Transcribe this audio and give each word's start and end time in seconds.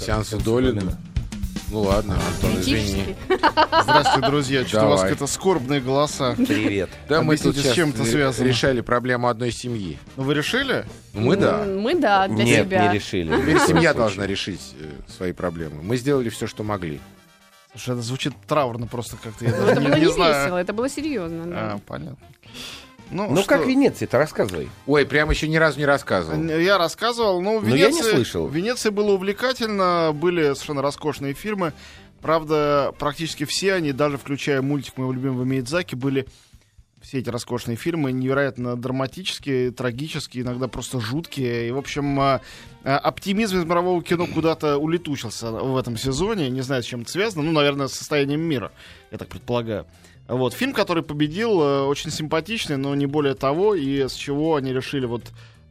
Сеанс 0.00 0.32
Удолина. 0.32 0.98
Ну 1.70 1.80
ладно, 1.82 2.14
Антон, 2.14 2.60
извини. 2.62 3.14
Здравствуйте, 3.82 4.26
друзья. 4.28 4.66
Что 4.66 4.86
у 4.86 4.88
вас 4.88 5.02
какие-то 5.02 5.26
скорбные 5.26 5.80
голоса. 5.82 6.34
Привет. 6.34 6.88
Да, 7.10 7.20
мы 7.20 7.36
тут 7.36 7.56
с 7.56 7.60
сейчас 7.60 7.74
чем 7.74 7.90
это 7.90 8.04
ре- 8.04 8.10
связано? 8.10 8.46
решали 8.48 8.80
проблему 8.80 9.28
одной 9.28 9.50
семьи. 9.52 9.98
Ну, 10.16 10.22
вы 10.22 10.32
решили? 10.32 10.86
Ну, 11.12 11.20
мы 11.20 11.36
да. 11.36 11.64
Мы 11.66 11.94
да, 11.94 12.26
для 12.26 12.44
Нет, 12.44 12.66
себя. 12.66 12.88
не 12.88 12.94
решили. 12.94 13.36
Теперь 13.42 13.58
семья 13.66 13.92
должна 13.92 14.26
решить 14.26 14.74
э, 14.80 14.90
свои 15.14 15.32
проблемы. 15.32 15.82
Мы 15.82 15.98
сделали 15.98 16.30
все, 16.30 16.46
что 16.46 16.62
могли. 16.62 17.00
Слушай, 17.72 17.90
это 17.94 18.02
звучит 18.02 18.32
траурно 18.46 18.86
просто 18.86 19.16
как-то. 19.22 19.44
Это 19.44 19.78
не, 19.78 19.88
было 19.88 19.94
не 19.96 20.00
весело, 20.06 20.56
это 20.56 20.72
было 20.72 20.88
серьезно. 20.88 21.44
да. 21.46 21.72
А, 21.74 21.78
понятно. 21.86 22.16
Ну, 23.10 23.28
Ну 23.30 23.36
что- 23.38 23.48
как 23.48 23.66
Венеция-то, 23.66 24.18
рассказывай. 24.18 24.68
Ой, 24.86 25.06
прям 25.06 25.30
еще 25.30 25.48
ни 25.48 25.56
разу 25.56 25.78
не 25.78 25.86
рассказывал. 25.86 26.42
Я 26.42 26.78
рассказывал, 26.78 27.40
ну, 27.40 27.58
в 27.58 27.66
Но 27.66 27.74
я 27.74 27.86
не 27.86 27.92
Венеции, 27.92 28.10
слышал. 28.16 28.46
в 28.46 28.54
Венеции 28.54 28.90
было 28.90 29.12
увлекательно, 29.12 30.12
были 30.14 30.52
совершенно 30.54 30.82
роскошные 30.82 31.34
фильмы. 31.34 31.72
Правда, 32.20 32.92
практически 32.98 33.44
все 33.44 33.74
они, 33.74 33.92
даже 33.92 34.18
включая 34.18 34.60
мультик 34.60 34.96
моего 34.96 35.12
любимого 35.12 35.44
Миядзаки, 35.44 35.94
были 35.94 36.26
все 37.00 37.18
эти 37.20 37.30
роскошные 37.30 37.76
фильмы 37.76 38.10
невероятно 38.10 38.76
драматические, 38.76 39.70
трагические, 39.70 40.42
иногда 40.42 40.66
просто 40.66 41.00
жуткие. 41.00 41.68
И, 41.68 41.70
в 41.70 41.78
общем, 41.78 42.18
а, 42.20 42.40
а, 42.82 42.98
оптимизм 42.98 43.58
из 43.58 43.64
мирового 43.64 44.02
кино 44.02 44.26
куда-то 44.26 44.78
улетучился 44.78 45.52
в 45.52 45.76
этом 45.76 45.96
сезоне. 45.96 46.50
Не 46.50 46.60
знаю, 46.62 46.82
с 46.82 46.86
чем 46.86 47.02
это 47.02 47.10
связано. 47.12 47.44
Ну, 47.44 47.52
наверное, 47.52 47.86
с 47.86 47.94
состоянием 47.94 48.40
мира, 48.40 48.72
я 49.12 49.18
так 49.18 49.28
предполагаю. 49.28 49.86
Вот. 50.28 50.52
Фильм, 50.52 50.74
который 50.74 51.02
победил, 51.02 51.60
э, 51.60 51.82
очень 51.82 52.10
симпатичный, 52.10 52.76
но 52.76 52.94
не 52.94 53.06
более 53.06 53.34
того, 53.34 53.74
и 53.74 54.00
с 54.00 54.12
чего 54.12 54.56
они 54.56 54.72
решили 54.72 55.06
вот 55.06 55.22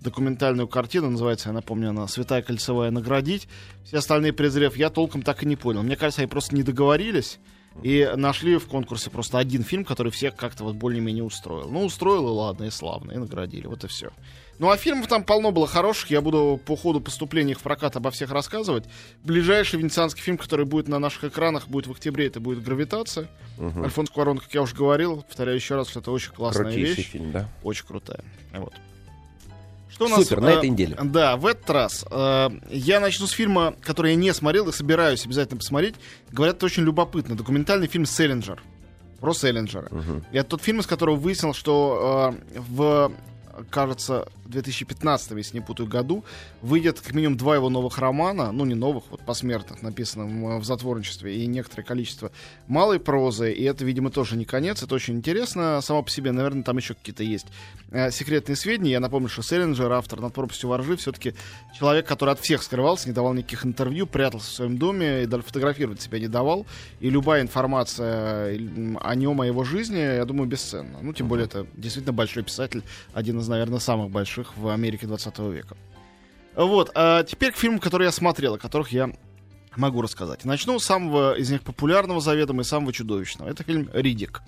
документальную 0.02 0.68
картину, 0.68 1.10
называется, 1.12 1.50
я 1.50 1.54
напомню, 1.54 1.90
она 1.90 2.08
«Святая 2.08 2.42
кольцевая» 2.42 2.92
наградить. 2.92 3.48
Все 3.86 3.98
остальные 3.98 4.34
презрев 4.34 4.76
я 4.76 4.90
толком 4.90 5.22
так 5.22 5.44
и 5.44 5.46
не 5.46 5.56
понял. 5.56 5.84
Мне 5.84 5.96
кажется, 5.96 6.22
они 6.22 6.28
просто 6.28 6.56
не 6.56 6.64
договорились 6.64 7.40
и 7.84 8.12
нашли 8.16 8.58
в 8.58 8.68
конкурсе 8.68 9.10
просто 9.10 9.38
один 9.38 9.64
фильм, 9.64 9.86
который 9.86 10.12
всех 10.12 10.36
как-то 10.36 10.64
вот 10.64 10.76
более-менее 10.76 11.24
устроил. 11.24 11.70
Ну, 11.70 11.86
устроил, 11.86 12.28
и 12.28 12.32
ладно, 12.32 12.64
и 12.66 12.72
славно, 12.72 13.12
и 13.12 13.18
наградили, 13.18 13.68
вот 13.68 13.84
и 13.84 13.88
все. 13.88 14.10
Ну, 14.60 14.70
а 14.72 14.78
фильмов 14.78 15.08
там 15.08 15.24
полно 15.24 15.52
было 15.52 15.68
хороших, 15.68 16.10
я 16.10 16.22
буду 16.22 16.60
по 16.66 16.76
ходу 16.76 17.00
поступления 17.00 17.52
их 17.52 17.60
в 17.60 17.64
прокат 17.64 17.96
обо 17.96 18.10
всех 18.10 18.32
рассказывать. 18.32 18.86
Ближайший 19.24 19.80
венецианский 19.80 20.22
фильм, 20.22 20.38
который 20.38 20.66
будет 20.66 20.88
на 20.88 20.98
наших 20.98 21.26
экранах, 21.26 21.68
будет 21.68 21.88
в 21.88 21.92
октябре, 21.92 22.28
это 22.28 22.40
будет 22.40 22.64
«Гравитация». 22.64 23.28
Мгм. 23.58 23.84
Альфонс 23.84 24.10
Куарон, 24.10 24.40
как 24.40 24.52
я 24.54 24.62
уже 24.62 24.76
говорил, 24.76 25.22
повторяю 25.22 25.58
еще 25.58 25.76
раз, 25.76 25.90
что 25.90 26.00
это 26.00 26.12
очень 26.12 26.32
классная 26.32 26.66
Крутейший 26.66 26.96
вещь, 26.96 27.08
фильм, 27.08 27.32
да? 27.32 27.50
очень 27.64 27.86
крутая. 27.86 28.24
Вот. 28.54 28.74
Что 29.90 30.06
у 30.06 30.10
нас, 30.10 30.24
Супер, 30.24 30.42
на 30.42 30.50
э, 30.50 30.58
этой 30.58 30.70
неделе. 30.70 30.96
Да, 31.04 31.38
в 31.38 31.46
этот 31.46 31.70
раз. 31.70 32.06
э, 32.10 32.50
я 32.70 33.00
начну 33.00 33.26
с 33.26 33.32
фильма, 33.32 33.74
который 33.82 34.12
я 34.12 34.16
не 34.16 34.34
смотрел 34.34 34.68
и 34.70 34.72
собираюсь 34.72 35.26
обязательно 35.26 35.58
посмотреть. 35.58 35.96
Говорят, 36.32 36.58
это 36.58 36.66
очень 36.68 36.84
любопытно. 36.84 37.36
Документальный 37.36 37.88
фильм 37.88 38.06
«Селлинджер». 38.06 38.62
Про 39.20 39.34
Селлинджера. 39.34 39.88
Мгм. 39.90 40.24
И 40.32 40.38
это 40.38 40.50
тот 40.50 40.62
фильм, 40.62 40.82
из 40.82 40.86
которого 40.86 41.16
выяснил, 41.16 41.54
что 41.56 42.36
э, 42.54 42.60
в, 42.60 43.12
кажется, 43.70 44.28
в 44.46 44.50
2015, 44.50 45.32
если 45.32 45.58
не 45.58 45.64
путаю, 45.64 45.88
году 45.88 46.24
выйдет 46.62 47.00
как 47.02 47.14
минимум 47.14 47.38
два 47.38 47.56
его 47.56 47.70
новых 47.70 47.98
романа, 47.98 48.52
ну 48.52 48.66
не 48.66 48.76
новых, 48.76 49.06
вот 49.10 49.22
посмертных, 49.22 49.82
написанных 49.82 50.62
в, 50.62 50.64
затворничестве, 50.64 51.38
и 51.38 51.48
некоторое 51.48 51.84
количество 51.84 52.32
малой 52.68 53.00
прозы, 53.00 53.52
и 53.52 53.64
это, 53.64 53.86
видимо, 53.86 54.10
тоже 54.10 54.38
не 54.38 54.46
конец, 54.46 54.84
это 54.84 54.96
очень 54.96 55.16
интересно 55.16 55.80
само 55.82 56.04
по 56.04 56.10
себе, 56.10 56.32
наверное, 56.32 56.64
там 56.64 56.78
еще 56.78 56.94
какие-то 56.94 57.24
есть 57.24 57.48
э, 57.92 58.12
секретные 58.12 58.56
сведения. 58.56 58.92
Я 58.92 59.00
напомню, 59.00 59.30
что 59.30 59.42
Селлинджер, 59.42 59.92
автор 59.92 60.22
«Над 60.22 60.34
пропастью 60.34 60.70
воржи», 60.70 60.96
все-таки 60.98 61.34
человек, 61.78 62.08
который 62.08 62.32
от 62.32 62.40
всех 62.40 62.64
скрывался, 62.64 63.08
не 63.08 63.14
давал 63.14 63.34
никаких 63.34 63.66
интервью, 63.66 64.08
прятался 64.08 64.50
в 64.50 64.54
своем 64.54 64.78
доме 64.78 65.24
и 65.24 65.26
даже 65.26 65.44
фотографировать 65.44 66.02
себя 66.02 66.20
не 66.20 66.28
давал. 66.28 66.66
И 67.00 67.10
любая 67.10 67.42
информация 67.42 68.58
м, 68.58 69.00
о 69.02 69.16
нем, 69.16 69.42
о 69.42 69.46
его 69.46 69.64
жизни, 69.64 69.98
я 69.98 70.26
думаю, 70.26 70.48
бесценна. 70.48 71.00
Ну, 71.02 71.14
тем 71.14 71.28
более, 71.28 71.46
это 71.46 71.66
действительно 71.76 72.14
большой 72.14 72.44
писатель, 72.44 72.84
один 73.14 73.40
из, 73.40 73.47
наверное, 73.50 73.80
самых 73.80 74.10
больших 74.10 74.58
в 74.58 74.68
Америке 74.70 75.08
20 75.08 75.40
века. 75.40 75.76
Вот, 76.56 76.92
а 76.96 77.24
теперь 77.24 77.52
к 77.52 77.58
фильмам, 77.58 77.80
которые 77.80 78.08
я 78.08 78.12
смотрел, 78.12 78.56
о 78.56 78.58
которых 78.58 78.92
я 78.92 79.12
могу 79.76 80.02
рассказать. 80.02 80.44
Начну 80.44 80.80
с 80.80 80.86
самого 80.86 81.38
из 81.38 81.52
них 81.52 81.62
популярного 81.62 82.20
заведомо 82.20 82.62
и 82.62 82.66
самого 82.66 82.92
чудовищного. 82.94 83.50
Это 83.50 83.64
фильм 83.64 83.90
«Ридик». 83.94 84.42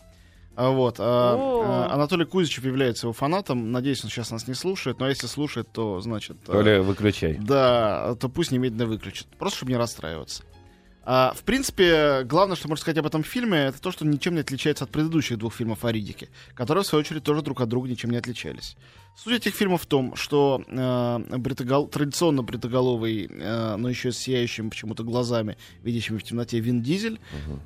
А 0.56 0.72
Вот. 0.72 0.96
а, 1.00 1.86
а, 1.90 1.94
Анатолий 1.94 2.26
Кузичев 2.26 2.66
является 2.66 3.06
его 3.08 3.14
фанатом. 3.14 3.72
Надеюсь, 3.72 4.04
он 4.04 4.10
сейчас 4.10 4.30
нас 4.32 4.46
не 4.48 4.54
слушает. 4.54 5.00
Но 5.00 5.08
если 5.08 5.28
слушает, 5.28 5.72
то 5.72 6.02
значит... 6.02 6.36
а, 6.48 6.52
Толя, 6.52 6.82
выключай. 6.82 7.38
да, 7.40 8.16
то 8.20 8.28
пусть 8.28 8.52
немедленно 8.52 8.86
выключит. 8.86 9.28
Просто 9.38 9.58
чтобы 9.58 9.72
не 9.72 9.78
расстраиваться. 9.78 10.44
А, 11.12 11.34
в 11.34 11.42
принципе, 11.42 12.22
главное, 12.24 12.56
что 12.56 12.68
можно 12.68 12.84
сказать 12.84 13.00
об 13.00 13.08
этом 13.08 13.24
фильме, 13.24 13.58
это 13.58 13.82
то, 13.82 13.92
что 13.92 14.06
он 14.06 14.12
ничем 14.12 14.36
не 14.36 14.42
отличается 14.42 14.84
от 14.84 14.92
предыдущих 14.92 15.40
двух 15.40 15.56
фильмов 15.56 15.84
о 15.84 15.92
Ридике, 15.92 16.30
которые, 16.54 16.84
в 16.84 16.88
свою 16.88 17.00
очередь, 17.00 17.24
тоже 17.24 17.42
друг 17.42 17.62
от 17.62 17.68
друга 17.68 17.90
ничем 17.90 18.12
не 18.12 18.18
отличались. 18.18 18.78
Суть 19.16 19.34
этих 19.34 19.54
фильмов 19.54 19.82
в 19.82 19.86
том, 19.86 20.16
что 20.16 20.64
э, 20.66 20.72
бритогол- 21.38 21.90
традиционно 21.90 22.42
бритоголовый, 22.42 23.28
э, 23.30 23.76
но 23.76 23.90
еще 23.90 24.14
с 24.14 24.18
сияющими 24.18 24.70
почему-то 24.70 25.04
глазами, 25.04 25.58
видящими 25.84 26.20
в 26.20 26.24
темноте 26.24 26.60
Вин 26.60 26.82
Дизель, 26.82 27.20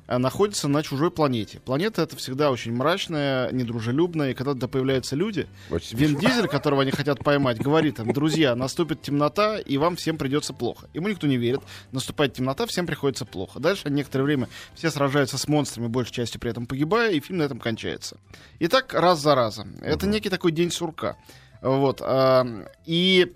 э, 0.08 0.18
находится 0.18 0.66
на 0.66 0.82
чужой 0.82 1.12
планете. 1.12 1.60
Планета 1.60 2.02
это 2.02 2.16
всегда 2.16 2.50
очень 2.50 2.72
мрачная, 2.74 3.52
недружелюбная, 3.52 4.32
и 4.32 4.34
когда 4.34 4.54
туда 4.54 4.66
появляются 4.66 5.14
люди, 5.14 5.46
Очень 5.70 5.96
Вин 5.96 6.08
смешно. 6.18 6.28
Дизель, 6.28 6.48
которого 6.48 6.82
они 6.82 6.90
хотят 6.90 7.22
поймать, 7.22 7.60
говорит 7.60 8.00
им, 8.00 8.12
друзья, 8.12 8.56
наступит 8.56 9.02
темнота, 9.02 9.60
и 9.60 9.76
вам 9.76 9.94
всем 9.94 10.18
придется 10.18 10.54
плохо. 10.54 10.88
Ему 10.92 11.08
никто 11.08 11.28
не 11.28 11.36
верит. 11.36 11.60
Наступает 11.92 12.32
темнота, 12.32 12.66
всем 12.66 12.84
приходится 12.84 13.26
плохо. 13.34 13.58
Дальше 13.58 13.90
некоторое 13.90 14.24
время 14.24 14.48
все 14.74 14.90
сражаются 14.90 15.36
с 15.38 15.48
монстрами, 15.48 15.88
большей 15.88 16.12
частью 16.12 16.40
при 16.40 16.50
этом 16.50 16.66
погибая, 16.66 17.10
и 17.10 17.20
фильм 17.20 17.40
на 17.40 17.42
этом 17.42 17.58
кончается. 17.58 18.16
И 18.60 18.68
так 18.68 18.94
раз 18.94 19.20
за 19.20 19.34
разом. 19.34 19.74
Это 19.82 20.06
некий 20.06 20.30
такой 20.30 20.52
день 20.52 20.70
сурка. 20.70 21.16
Вот. 21.60 22.00
а, 22.00 22.46
И 22.86 23.32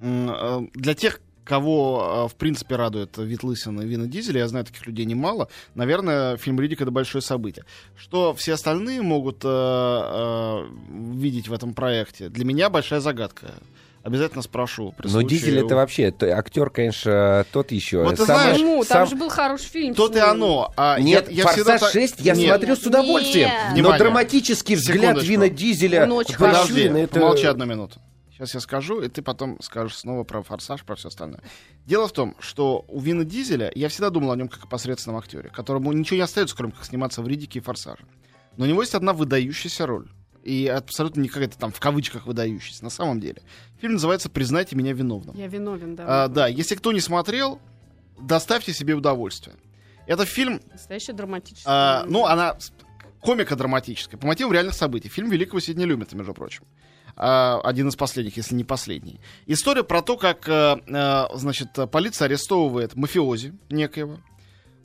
а, 0.00 0.62
для 0.74 0.94
тех, 0.94 1.20
кого, 1.44 2.24
а, 2.24 2.28
в 2.28 2.36
принципе, 2.36 2.76
радует 2.76 3.18
вид 3.18 3.42
лысины 3.42 3.82
Вина 3.82 4.06
Дизеля, 4.06 4.38
я 4.38 4.48
знаю 4.48 4.64
таких 4.64 4.86
людей 4.86 5.04
немало, 5.04 5.48
наверное, 5.74 6.36
фильм 6.36 6.60
«Ридик»— 6.60 6.80
это 6.82 6.92
большое 6.92 7.22
событие. 7.22 7.64
Что 7.96 8.32
все 8.34 8.52
остальные 8.52 9.02
могут 9.02 9.44
э, 9.44 9.48
э, 9.48 10.68
видеть 11.16 11.48
в 11.48 11.52
этом 11.52 11.74
проекте, 11.74 12.28
для 12.28 12.44
меня 12.44 12.70
большая 12.70 13.00
загадка. 13.00 13.54
Обязательно 14.02 14.42
спрошу. 14.42 14.92
при 14.98 15.06
Но 15.06 15.12
случае. 15.12 15.28
Дизель 15.28 15.58
это 15.64 15.76
вообще, 15.76 16.10
то- 16.10 16.26
актер, 16.36 16.70
конечно, 16.70 17.46
тот 17.52 17.70
еще. 17.70 18.02
Вот 18.02 18.16
ты 18.16 18.24
Самое- 18.26 18.40
знаешь, 18.42 18.56
Почему? 18.56 18.84
сам- 18.84 18.98
Там 18.98 19.08
же 19.08 19.16
был 19.16 19.28
хороший 19.28 19.66
фильм. 19.68 19.94
То-то 19.94 20.14
с 20.14 20.16
и 20.16 20.20
оно. 20.20 20.72
А 20.76 20.98
Нет, 20.98 21.28
я, 21.30 21.36
я 21.36 21.42
«Форсаж 21.44 21.54
всегда 21.60 21.78
так- 21.78 21.92
6» 21.94 22.14
я 22.18 22.34
Нет. 22.34 22.48
смотрю 22.48 22.76
с 22.76 22.86
удовольствием. 22.86 23.48
Нет. 23.48 23.60
Но 23.68 23.74
Внимание. 23.74 23.98
драматический 23.98 24.74
взгляд 24.74 25.00
Секундочку. 25.00 25.30
Вина 25.30 25.48
Дизеля... 25.48 26.06
Вообще, 26.06 26.36
Подожди, 26.36 26.88
ну, 26.88 26.98
это- 26.98 27.14
помолчи 27.20 27.46
одну 27.46 27.64
минуту. 27.64 28.00
Сейчас 28.32 28.54
я 28.54 28.60
скажу, 28.60 29.00
и 29.02 29.08
ты 29.08 29.22
потом 29.22 29.56
скажешь 29.62 29.96
снова 29.98 30.24
про 30.24 30.42
«Форсаж», 30.42 30.82
про 30.82 30.96
все 30.96 31.06
остальное. 31.08 31.40
Дело 31.86 32.08
в 32.08 32.12
том, 32.12 32.34
что 32.40 32.84
у 32.88 32.98
Вина 32.98 33.24
Дизеля, 33.24 33.70
я 33.76 33.88
всегда 33.88 34.10
думал 34.10 34.32
о 34.32 34.36
нем 34.36 34.48
как 34.48 34.64
о 34.64 34.66
посредственном 34.66 35.18
актере, 35.18 35.48
которому 35.54 35.92
ничего 35.92 36.16
не 36.16 36.22
остается, 36.22 36.56
кроме 36.56 36.72
как 36.72 36.84
сниматься 36.84 37.22
в 37.22 37.28
«Ридике» 37.28 37.60
и 37.60 37.62
«Форсаже». 37.62 38.02
Но 38.56 38.64
у 38.64 38.68
него 38.68 38.80
есть 38.82 38.96
одна 38.96 39.12
выдающаяся 39.12 39.86
роль. 39.86 40.08
И 40.42 40.66
абсолютно 40.66 41.20
не 41.20 41.28
какая-то 41.28 41.56
там 41.58 41.70
в 41.72 41.78
кавычках 41.80 42.26
выдающаяся, 42.26 42.82
на 42.84 42.90
самом 42.90 43.20
деле. 43.20 43.42
Фильм 43.80 43.94
называется 43.94 44.28
«Признайте 44.28 44.74
меня 44.76 44.92
виновным». 44.92 45.36
Я 45.36 45.46
виновен, 45.46 45.94
да. 45.94 46.24
А, 46.24 46.28
да, 46.28 46.48
если 46.48 46.74
кто 46.74 46.92
не 46.92 47.00
смотрел, 47.00 47.60
доставьте 48.20 48.72
себе 48.72 48.94
удовольствие. 48.94 49.54
Это 50.06 50.24
фильм 50.24 50.60
Настоящая 50.72 51.12
драматическая. 51.12 51.72
а, 51.72 52.04
ну, 52.08 52.26
она 52.26 52.58
с- 52.58 52.72
комика-драматическая, 53.20 54.18
по 54.18 54.26
мотивам 54.26 54.52
реальных 54.52 54.74
событий. 54.74 55.08
Фильм 55.08 55.30
Великого 55.30 55.60
Сидни 55.60 55.84
Люмета, 55.84 56.16
между 56.16 56.34
прочим. 56.34 56.64
А, 57.16 57.60
один 57.62 57.88
из 57.88 57.96
последних, 57.96 58.36
если 58.36 58.54
не 58.56 58.64
последний. 58.64 59.20
История 59.46 59.84
про 59.84 60.02
то, 60.02 60.16
как, 60.16 60.48
э, 60.48 61.28
значит, 61.34 61.68
полиция 61.90 62.26
арестовывает 62.26 62.96
мафиози 62.96 63.54
некоего. 63.70 64.18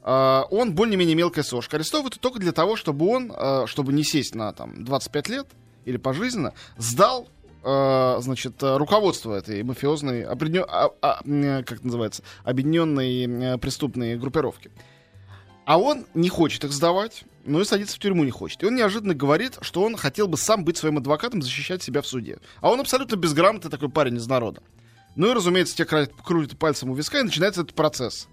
А, 0.09 0.48
он 0.51 0.74
более-менее 0.74 1.15
мелкая 1.18 1.44
сошка. 1.44 1.75
Арестовывают 1.75 2.18
только 2.21 2.39
для 2.39 2.54
того, 2.54 2.77
чтобы 2.77 3.09
он, 3.09 3.30
э, 3.36 3.65
чтобы 3.68 3.92
не 3.92 4.06
сесть 4.06 4.36
на 4.36 4.54
там, 4.54 4.86
25 4.86 5.27
лет 5.27 5.48
или 5.83 5.98
пожизненно, 5.98 6.54
сдал 6.77 7.27
э, 7.62 8.18
значит, 8.21 8.54
руководство 8.62 9.33
этой 9.33 9.62
мафиозной, 9.63 10.24
определен- 10.24 10.65
а- 10.69 10.92
а, 11.01 11.63
как 11.63 11.83
называется, 11.83 12.24
объединенной 12.45 13.57
преступной 13.57 14.15
группировки. 14.15 14.71
А 15.65 15.77
он 15.77 16.06
не 16.13 16.30
хочет 16.30 16.63
их 16.63 16.71
сдавать, 16.71 17.25
но 17.44 17.59
и 17.59 17.65
садиться 17.65 17.98
в 17.98 18.00
тюрьму 18.00 18.24
не 18.24 18.31
хочет. 18.31 18.63
И 18.63 18.65
он 18.65 18.75
неожиданно 18.75 19.13
говорит, 19.13 19.57
что 19.59 19.83
он 19.83 19.98
хотел 19.98 20.30
бы 20.30 20.38
сам 20.38 20.63
быть 20.63 20.77
своим 20.77 20.98
адвокатом, 21.00 21.42
защищать 21.42 21.83
себя 21.83 22.01
в 22.01 22.07
суде. 22.07 22.38
А 22.62 22.71
он 22.71 22.80
абсолютно 22.80 23.18
безграмотный 23.18 23.69
такой 23.69 23.89
парень 23.89 24.15
из 24.15 24.27
народа. 24.27 24.62
Ну 25.18 25.30
и, 25.30 25.33
разумеется, 25.33 25.75
те 25.75 25.83
крутят 25.83 26.57
пальцем 26.57 26.92
у 26.92 26.95
виска, 26.95 27.19
и 27.19 27.24
начинается 27.24 27.63
этот 27.63 27.75
процесс. 27.75 28.30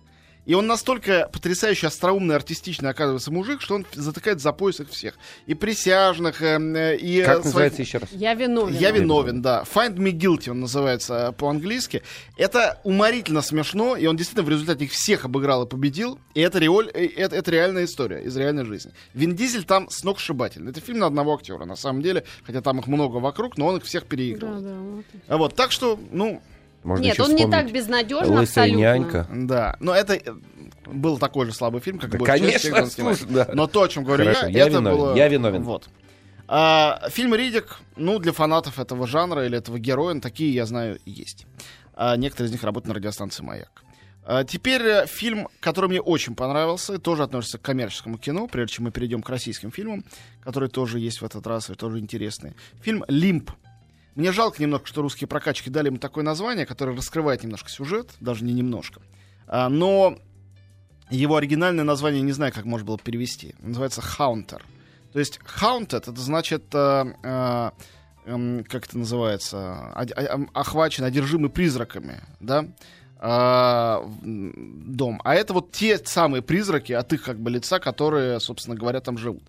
И 0.46 0.54
он 0.54 0.66
настолько 0.66 1.28
потрясающе 1.32 1.86
остроумный, 1.86 2.36
артистичный 2.36 2.90
оказывается 2.90 3.32
мужик, 3.32 3.60
что 3.62 3.76
он 3.76 3.86
затыкает 3.94 4.40
за 4.40 4.52
пояс 4.52 4.80
их 4.80 4.90
всех. 4.90 5.14
И 5.46 5.54
присяжных, 5.54 6.42
э, 6.42 6.58
э, 6.58 6.96
и... 6.96 7.18
э, 7.20 7.24
Как 7.24 7.34
своих- 7.36 7.44
называется 7.46 7.82
еще 7.82 7.98
раз? 7.98 8.10
Я 8.12 8.34
виновен. 8.34 8.74
я 8.76 8.90
виновен, 8.90 9.40
да. 9.42 9.64
Find 9.74 9.96
me 9.96 10.12
guilty 10.12 10.50
он 10.50 10.60
называется 10.60 11.28
э, 11.30 11.32
по-английски. 11.32 12.02
Это 12.36 12.80
уморительно 12.84 13.40
смешно, 13.42 13.96
и 13.96 14.06
он 14.06 14.16
действительно 14.16 14.44
в 14.46 14.50
результате 14.50 14.84
их 14.84 14.92
всех 14.92 15.24
обыграл 15.24 15.64
и 15.64 15.68
победил. 15.68 16.18
И 16.34 16.40
это, 16.40 16.58
реоль- 16.58 16.90
это, 16.90 17.36
это 17.36 17.50
реальная 17.50 17.84
история 17.84 18.22
из 18.22 18.36
реальной 18.36 18.64
жизни. 18.64 18.92
Вин 19.14 19.34
Дизель 19.34 19.64
там 19.64 19.88
сногсшибательный. 19.90 20.70
Это 20.72 20.80
фильм 20.80 20.98
на 20.98 21.06
одного 21.06 21.34
актера, 21.34 21.64
на 21.64 21.76
самом 21.76 22.02
деле. 22.02 22.24
Хотя 22.44 22.60
там 22.60 22.78
их 22.80 22.86
много 22.86 23.16
вокруг, 23.16 23.56
но 23.56 23.66
он 23.66 23.76
их 23.78 23.84
всех 23.84 24.02
Да, 24.02 24.08
переигрывал. 24.08 24.60
да, 24.60 24.74
вот. 24.78 25.04
А 25.28 25.36
Вот, 25.38 25.54
так 25.56 25.72
что, 25.72 25.98
ну, 26.10 26.42
Можно 26.84 27.02
Нет, 27.02 27.18
он 27.18 27.34
не 27.34 27.48
так 27.48 27.72
безнадежно 27.72 28.40
«Лысая 28.40 28.64
абсолютно. 28.66 28.78
нянька». 28.78 29.28
да. 29.32 29.76
Но 29.80 29.94
это 29.94 30.14
э, 30.14 30.34
был 30.86 31.18
такой 31.18 31.46
же 31.46 31.52
слабый 31.52 31.80
фильм, 31.80 31.98
как 31.98 32.10
Да, 32.10 32.16
и 32.16 32.20
«Большой 32.20 32.38
конечно, 32.38 32.68
человек, 32.68 32.84
он 32.84 32.90
снимает». 32.90 33.18
слушай, 33.18 33.32
да. 33.32 33.48
Но 33.54 33.66
то, 33.66 33.82
о 33.82 33.88
чем 33.88 34.04
говорю 34.04 34.24
Хорошо, 34.24 34.46
я, 34.46 34.52
я 34.52 34.66
это 34.66 34.78
виновен, 34.78 34.98
было... 34.98 35.16
я 35.16 35.28
виновен. 35.28 35.62
Вот. 35.62 35.88
А, 36.46 37.00
фильм 37.08 37.34
«Ридик», 37.34 37.78
ну, 37.96 38.18
для 38.18 38.32
фанатов 38.32 38.78
этого 38.78 39.06
жанра 39.06 39.46
или 39.46 39.56
этого 39.56 39.78
героя, 39.78 40.20
такие, 40.20 40.52
я 40.52 40.66
знаю, 40.66 40.98
есть. 41.06 41.46
А, 41.94 42.16
некоторые 42.16 42.48
из 42.48 42.52
них 42.52 42.62
работают 42.62 42.88
на 42.88 42.94
радиостанции 42.94 43.42
«Маяк». 43.42 43.82
А, 44.26 44.44
теперь 44.44 44.82
э, 44.82 45.06
фильм, 45.06 45.48
который 45.60 45.88
мне 45.88 46.00
очень 46.00 46.34
понравился, 46.34 46.98
тоже 46.98 47.22
относится 47.22 47.58
к 47.58 47.62
коммерческому 47.62 48.18
кино, 48.18 48.46
прежде 48.46 48.74
чем 48.74 48.84
мы 48.84 48.90
перейдем 48.90 49.22
к 49.22 49.28
российским 49.28 49.70
фильмам, 49.70 50.04
которые 50.42 50.70
тоже 50.70 50.98
есть 50.98 51.20
в 51.20 51.24
этот 51.24 51.46
раз 51.46 51.70
и 51.70 51.74
тоже 51.74 51.98
интересные. 51.98 52.54
Фильм 52.82 53.04
«Лимп». 53.08 53.50
Мне 54.14 54.30
жалко 54.32 54.62
немножко, 54.62 54.86
что 54.86 55.02
русские 55.02 55.26
прокачки 55.26 55.70
дали 55.70 55.88
ему 55.88 55.98
такое 55.98 56.24
название, 56.24 56.66
которое 56.66 56.96
раскрывает 56.96 57.42
немножко 57.42 57.68
сюжет, 57.68 58.10
даже 58.20 58.44
не 58.44 58.52
немножко. 58.52 59.00
А, 59.46 59.68
но 59.68 60.18
его 61.10 61.36
оригинальное 61.36 61.84
название 61.84 62.22
не 62.22 62.32
знаю, 62.32 62.52
как 62.52 62.64
можно 62.64 62.86
было 62.86 62.98
перевести. 62.98 63.54
Называется 63.58 64.00
«Хаунтер». 64.02 64.64
То 65.12 65.18
есть 65.18 65.38
«haunted»— 65.60 66.10
это 66.10 66.20
значит, 66.20 66.64
э, 66.74 67.04
э, 67.22 67.70
эм, 68.26 68.64
как 68.64 68.86
это 68.86 68.98
называется, 68.98 69.92
ам- 69.94 70.50
охвачен, 70.54 71.04
одержимый 71.04 71.50
призраками, 71.50 72.20
да, 72.40 72.66
а, 73.18 74.04
дом. 74.22 75.20
А 75.24 75.34
это 75.34 75.54
вот 75.54 75.72
те 75.72 75.98
самые 75.98 76.42
призраки 76.42 76.92
от 76.92 77.12
их 77.12 77.22
как 77.22 77.38
бы 77.40 77.50
лица, 77.50 77.78
которые, 77.78 78.40
собственно 78.40 78.76
говоря, 78.76 79.00
там 79.00 79.16
живут. 79.16 79.44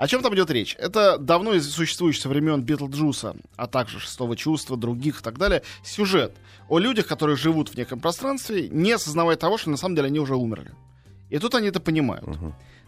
О 0.00 0.08
чем 0.08 0.22
там 0.22 0.34
идет 0.34 0.50
речь? 0.50 0.76
Это 0.78 1.18
давно 1.18 1.52
из- 1.52 1.70
существующий 1.70 2.22
со 2.22 2.30
времен 2.30 2.62
Битлджуса, 2.62 3.36
а 3.56 3.66
также 3.66 4.00
Шестого 4.00 4.34
чувства, 4.34 4.78
других 4.78 5.20
и 5.20 5.22
так 5.22 5.36
далее, 5.36 5.62
сюжет 5.84 6.34
о 6.70 6.78
людях, 6.78 7.06
которые 7.06 7.36
живут 7.36 7.68
в 7.68 7.74
неком 7.76 8.00
пространстве, 8.00 8.70
не 8.70 8.92
осознавая 8.92 9.36
того, 9.36 9.58
что 9.58 9.68
на 9.68 9.76
самом 9.76 9.96
деле 9.96 10.06
они 10.06 10.18
уже 10.18 10.36
умерли. 10.36 10.70
И 11.28 11.38
тут 11.38 11.54
они 11.54 11.68
это 11.68 11.80
понимают. 11.80 12.24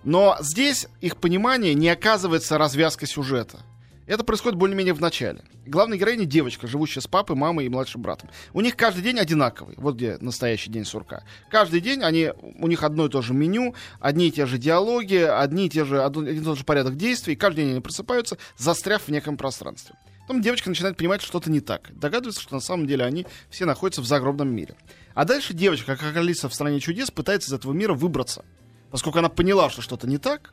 Но 0.04 0.38
здесь 0.40 0.88
их 1.02 1.18
понимание 1.18 1.74
не 1.74 1.90
оказывается 1.90 2.56
развязкой 2.56 3.06
сюжета. 3.08 3.58
Это 4.06 4.24
происходит 4.24 4.58
более-менее 4.58 4.94
в 4.94 5.00
начале. 5.00 5.42
Главная 5.64 5.96
героиня 5.96 6.24
девочка, 6.24 6.66
живущая 6.66 7.00
с 7.00 7.06
папой, 7.06 7.36
мамой 7.36 7.66
и 7.66 7.68
младшим 7.68 8.02
братом. 8.02 8.30
У 8.52 8.60
них 8.60 8.76
каждый 8.76 9.02
день 9.02 9.18
одинаковый. 9.18 9.76
Вот 9.78 9.94
где 9.94 10.18
настоящий 10.20 10.70
день 10.70 10.84
сурка. 10.84 11.22
Каждый 11.50 11.80
день 11.80 12.02
они, 12.02 12.32
у 12.40 12.66
них 12.66 12.82
одно 12.82 13.06
и 13.06 13.08
то 13.08 13.22
же 13.22 13.32
меню, 13.32 13.74
одни 14.00 14.28
и 14.28 14.30
те 14.32 14.46
же 14.46 14.58
диалоги, 14.58 15.16
одни 15.16 15.66
и 15.66 15.70
те 15.70 15.84
же, 15.84 16.02
один 16.02 16.26
и 16.26 16.40
тот 16.40 16.58
же 16.58 16.64
порядок 16.64 16.96
действий. 16.96 17.36
Каждый 17.36 17.64
день 17.64 17.70
они 17.72 17.80
просыпаются, 17.80 18.38
застряв 18.56 19.02
в 19.02 19.08
неком 19.08 19.36
пространстве. 19.36 19.94
Потом 20.22 20.42
девочка 20.42 20.68
начинает 20.68 20.96
понимать, 20.96 21.20
что 21.20 21.28
что-то 21.28 21.50
не 21.50 21.60
так. 21.60 21.90
Догадывается, 21.92 22.40
что 22.42 22.54
на 22.54 22.60
самом 22.60 22.86
деле 22.86 23.04
они 23.04 23.26
все 23.50 23.66
находятся 23.66 24.02
в 24.02 24.06
загробном 24.06 24.48
мире. 24.48 24.76
А 25.14 25.24
дальше 25.24 25.52
девочка, 25.52 25.96
как 25.96 26.16
Алиса 26.16 26.48
в 26.48 26.54
стране 26.54 26.80
чудес, 26.80 27.10
пытается 27.10 27.50
из 27.50 27.52
этого 27.52 27.72
мира 27.72 27.94
выбраться. 27.94 28.44
Поскольку 28.90 29.18
она 29.18 29.28
поняла, 29.28 29.70
что 29.70 29.82
что-то 29.82 30.06
не 30.06 30.18
так, 30.18 30.52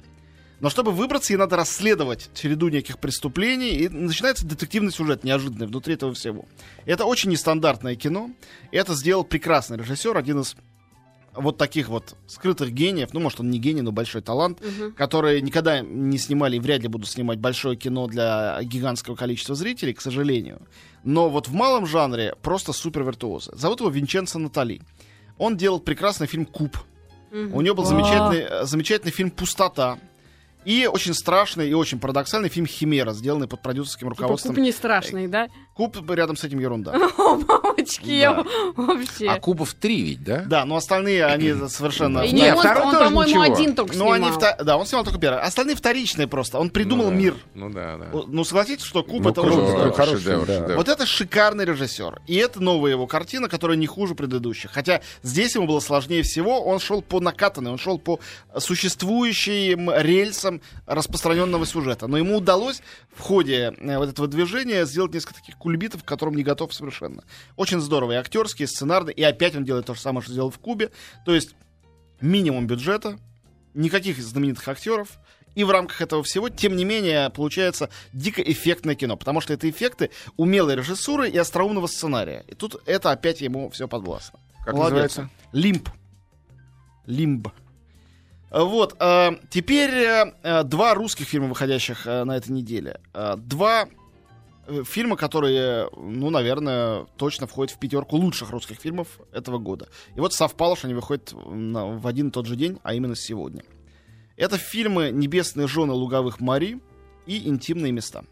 но 0.60 0.70
чтобы 0.70 0.92
выбраться, 0.92 1.34
ей 1.34 1.38
надо 1.38 1.56
расследовать 1.56 2.30
череду 2.34 2.70
неких 2.70 3.00
преступлений, 3.00 3.72
и 3.78 3.90
начинается 3.90 4.46
детективный 4.46 4.92
сюжет 4.92 5.24
неожиданный 5.24 5.68
внутри 5.68 5.94
этого 5.94 6.14
всего. 6.14 6.46
Это 6.86 7.06
очень 7.06 7.30
нестандартное 7.30 7.96
кино. 7.96 8.32
Это 8.72 8.96
сделал 8.96 9.24
прекрасный 9.24 9.78
режиссер, 9.78 10.18
один 10.18 10.42
из 10.42 10.56
вот 11.34 11.58
таких 11.58 11.90
вот 11.90 12.16
скрытых 12.28 12.72
гениев, 12.72 13.14
ну, 13.14 13.20
может, 13.20 13.40
он 13.40 13.50
не 13.50 13.60
гений, 13.60 13.82
но 13.82 13.92
большой 13.92 14.22
талант, 14.22 14.62
которые 14.98 15.42
никогда 15.42 15.82
не 15.82 16.18
снимали 16.18 16.58
и 16.58 16.60
вряд 16.60 16.82
ли 16.82 16.88
будут 16.88 17.08
снимать 17.08 17.40
большое 17.40 17.76
кино 17.78 18.08
для 18.08 18.60
гигантского 18.64 19.16
количества 19.16 19.56
зрителей, 19.56 19.94
к 19.94 20.02
сожалению. 20.02 20.62
Но 21.04 21.30
вот 21.30 21.48
в 21.48 21.54
малом 21.54 21.86
жанре 21.86 22.36
просто 22.42 22.74
супер 22.74 23.04
виртуозы. 23.04 23.52
Зовут 23.56 23.80
его 23.80 23.90
Винченцо 23.90 24.40
Натали. 24.40 24.82
Он 25.38 25.56
делал 25.56 25.80
прекрасный 25.80 26.28
фильм 26.28 26.46
«Куб». 26.46 26.78
У 27.32 27.62
него 27.62 27.76
был 27.76 27.86
замечательный, 27.86 28.40
э, 28.40 28.66
замечательный 28.66 29.12
фильм 29.12 29.30
«Пустота». 29.30 30.00
И 30.66 30.88
очень 30.92 31.14
страшный 31.14 31.70
и 31.70 31.74
очень 31.74 32.00
парадоксальный 32.00 32.50
фильм 32.50 32.66
«Химера», 32.68 33.14
сделанный 33.14 33.48
под 33.48 33.62
продюсерским 33.62 34.10
Типа 34.10 34.22
руководством. 34.22 34.56
куб 34.56 34.64
не 34.64 34.72
страшный, 34.72 35.28
да? 35.28 35.48
Куб 35.74 35.98
рядом 36.12 36.36
с 36.36 36.44
этим 36.44 36.60
ерунда. 36.60 36.92
О, 37.18 37.36
мамочки, 37.38 38.10
я 38.10 38.44
вообще. 38.76 39.28
А 39.30 39.40
Кубов 39.40 39.74
три 39.74 40.02
ведь, 40.02 40.24
да? 40.24 40.44
Да, 40.46 40.66
но 40.66 40.76
остальные, 40.76 41.26
они 41.26 41.54
совершенно... 41.70 42.20
И 42.20 42.34
Нет, 42.34 42.44
не, 42.44 42.54
он, 42.54 42.60
второй 42.60 42.84
он, 42.84 42.92
тоже 42.92 43.06
по-моему, 43.06 43.42
один 43.42 43.76
только 43.76 43.96
Ну, 43.98 44.12
они 44.12 44.26
снимал. 44.26 44.40
вта- 44.40 44.64
Да, 44.64 44.78
он 44.78 44.86
снимал 44.86 45.06
только 45.06 45.20
первый. 45.20 45.40
Остальные 45.42 45.78
вторичные 45.78 46.28
просто. 46.28 46.60
Он 46.60 46.70
придумал 46.70 47.06
Ну 47.06 47.12
да. 47.12 47.16
мир. 47.18 47.36
Ну 47.56 47.70
да, 47.70 47.98
да. 47.98 48.08
Ну, 48.28 48.44
согласитесь, 48.44 48.84
что 48.84 49.04
Куб 49.04 49.24
Ну, 49.24 49.30
это 49.30 49.42
круто, 49.42 49.58
уже... 49.64 49.78
да. 49.78 49.86
О, 49.86 49.92
хороший 49.94 50.18
шедевр, 50.20 50.46
да. 50.46 50.54
шедевр. 50.60 50.76
Вот 50.76 50.90
это 50.90 51.06
шикарный 51.06 51.64
режиссер. 51.66 52.22
И 52.28 52.36
это 52.36 52.62
новая 52.62 52.92
его 52.92 53.08
картина, 53.08 53.48
которая 53.48 53.78
не 53.78 53.88
хуже 53.88 54.16
предыдущих. 54.16 54.72
Хотя 54.72 55.02
здесь 55.24 55.56
ему 55.56 55.68
было 55.68 55.80
сложнее 55.80 56.24
всего. 56.24 56.62
Он 56.66 56.80
шел 56.80 57.02
по 57.02 57.22
накатанной, 57.22 57.72
он 57.72 57.78
шел 57.78 57.98
по 57.98 58.20
существующим 58.58 59.90
рельсам 59.96 60.49
распространенного 60.86 61.66
сюжета. 61.66 62.08
Но 62.08 62.18
ему 62.18 62.38
удалось 62.38 62.82
в 63.14 63.22
ходе 63.22 63.74
э, 63.78 63.98
вот 63.98 64.10
этого 64.10 64.28
движения 64.28 64.86
сделать 64.86 65.14
несколько 65.14 65.36
таких 65.36 65.58
кульбитов, 65.58 66.04
к 66.04 66.08
которым 66.08 66.36
не 66.36 66.44
готов 66.44 66.74
совершенно. 66.74 67.24
Очень 67.56 67.80
здорово. 67.80 68.14
И 68.14 68.16
актерский, 68.16 68.66
и 68.66 68.68
сценарный. 68.68 69.14
И 69.14 69.24
опять 69.24 69.56
он 69.56 69.66
делает 69.66 69.86
то 69.86 69.94
же 69.94 70.02
самое, 70.02 70.24
что 70.24 70.34
сделал 70.34 70.50
в 70.50 70.60
Кубе. 70.60 70.92
То 71.26 71.34
есть 71.34 71.56
минимум 72.22 72.68
бюджета, 72.68 73.20
никаких 73.74 74.22
знаменитых 74.22 74.68
актеров. 74.68 75.10
И 75.56 75.64
в 75.64 75.72
рамках 75.72 76.02
этого 76.02 76.24
всего, 76.24 76.50
тем 76.50 76.76
не 76.76 76.86
менее, 76.86 77.30
получается 77.32 77.90
дико 78.14 78.42
эффектное 78.42 78.96
кино. 78.96 79.18
Потому 79.18 79.42
что 79.42 79.54
это 79.54 79.70
эффекты 79.70 80.12
умелой 80.38 80.76
режиссуры 80.76 81.30
и 81.30 81.38
остроумного 81.38 81.88
сценария. 81.88 82.46
И 82.48 82.56
тут 82.56 82.82
это 82.86 83.12
опять 83.12 83.42
ему 83.42 83.70
все 83.70 83.88
подвластно. 83.88 84.40
Как 84.64 84.74
Молодец. 84.76 85.18
называется? 85.18 85.30
Лимб. 85.52 85.90
Лимб. 87.06 87.50
А, 88.52 88.64
Вот. 88.64 88.96
э, 89.00 89.32
теперь 89.50 89.92
э, 89.92 90.34
э, 90.44 90.64
два 90.64 90.94
русских 90.94 91.28
фильма, 91.28 91.48
выходящих 91.48 92.08
э, 92.08 92.24
на 92.24 92.36
этой 92.38 92.52
неделе. 92.52 93.00
Два 93.38 93.88
фильма, 94.86 95.16
которые, 95.16 95.90
ну, 95.98 96.30
наверное, 96.30 97.06
точно 97.18 97.48
входят 97.48 97.76
в 97.76 97.80
пятерку 97.80 98.18
лучших 98.18 98.52
русских 98.52 98.78
фильмов 98.78 99.08
этого 99.32 99.58
года. 99.58 99.88
И 100.16 100.20
вот 100.20 100.34
совпало, 100.34 100.76
что 100.76 100.88
они 100.88 100.94
выходят 100.94 101.32
в 101.34 102.06
один 102.08 102.28
и 102.28 102.32
тот 102.32 102.46
же 102.46 102.56
день, 102.56 102.80
а 102.84 102.94
именно 102.94 103.16
сегодня. 103.16 103.64
Это 104.38 104.58
фильмы 104.58 105.10
«Небесные 105.12 105.68
жены 105.68 105.94
луговых 105.94 106.40
Мари» 106.40 106.80
и 107.26 107.48
«Интимные 107.50 107.92
места». 107.92 108.26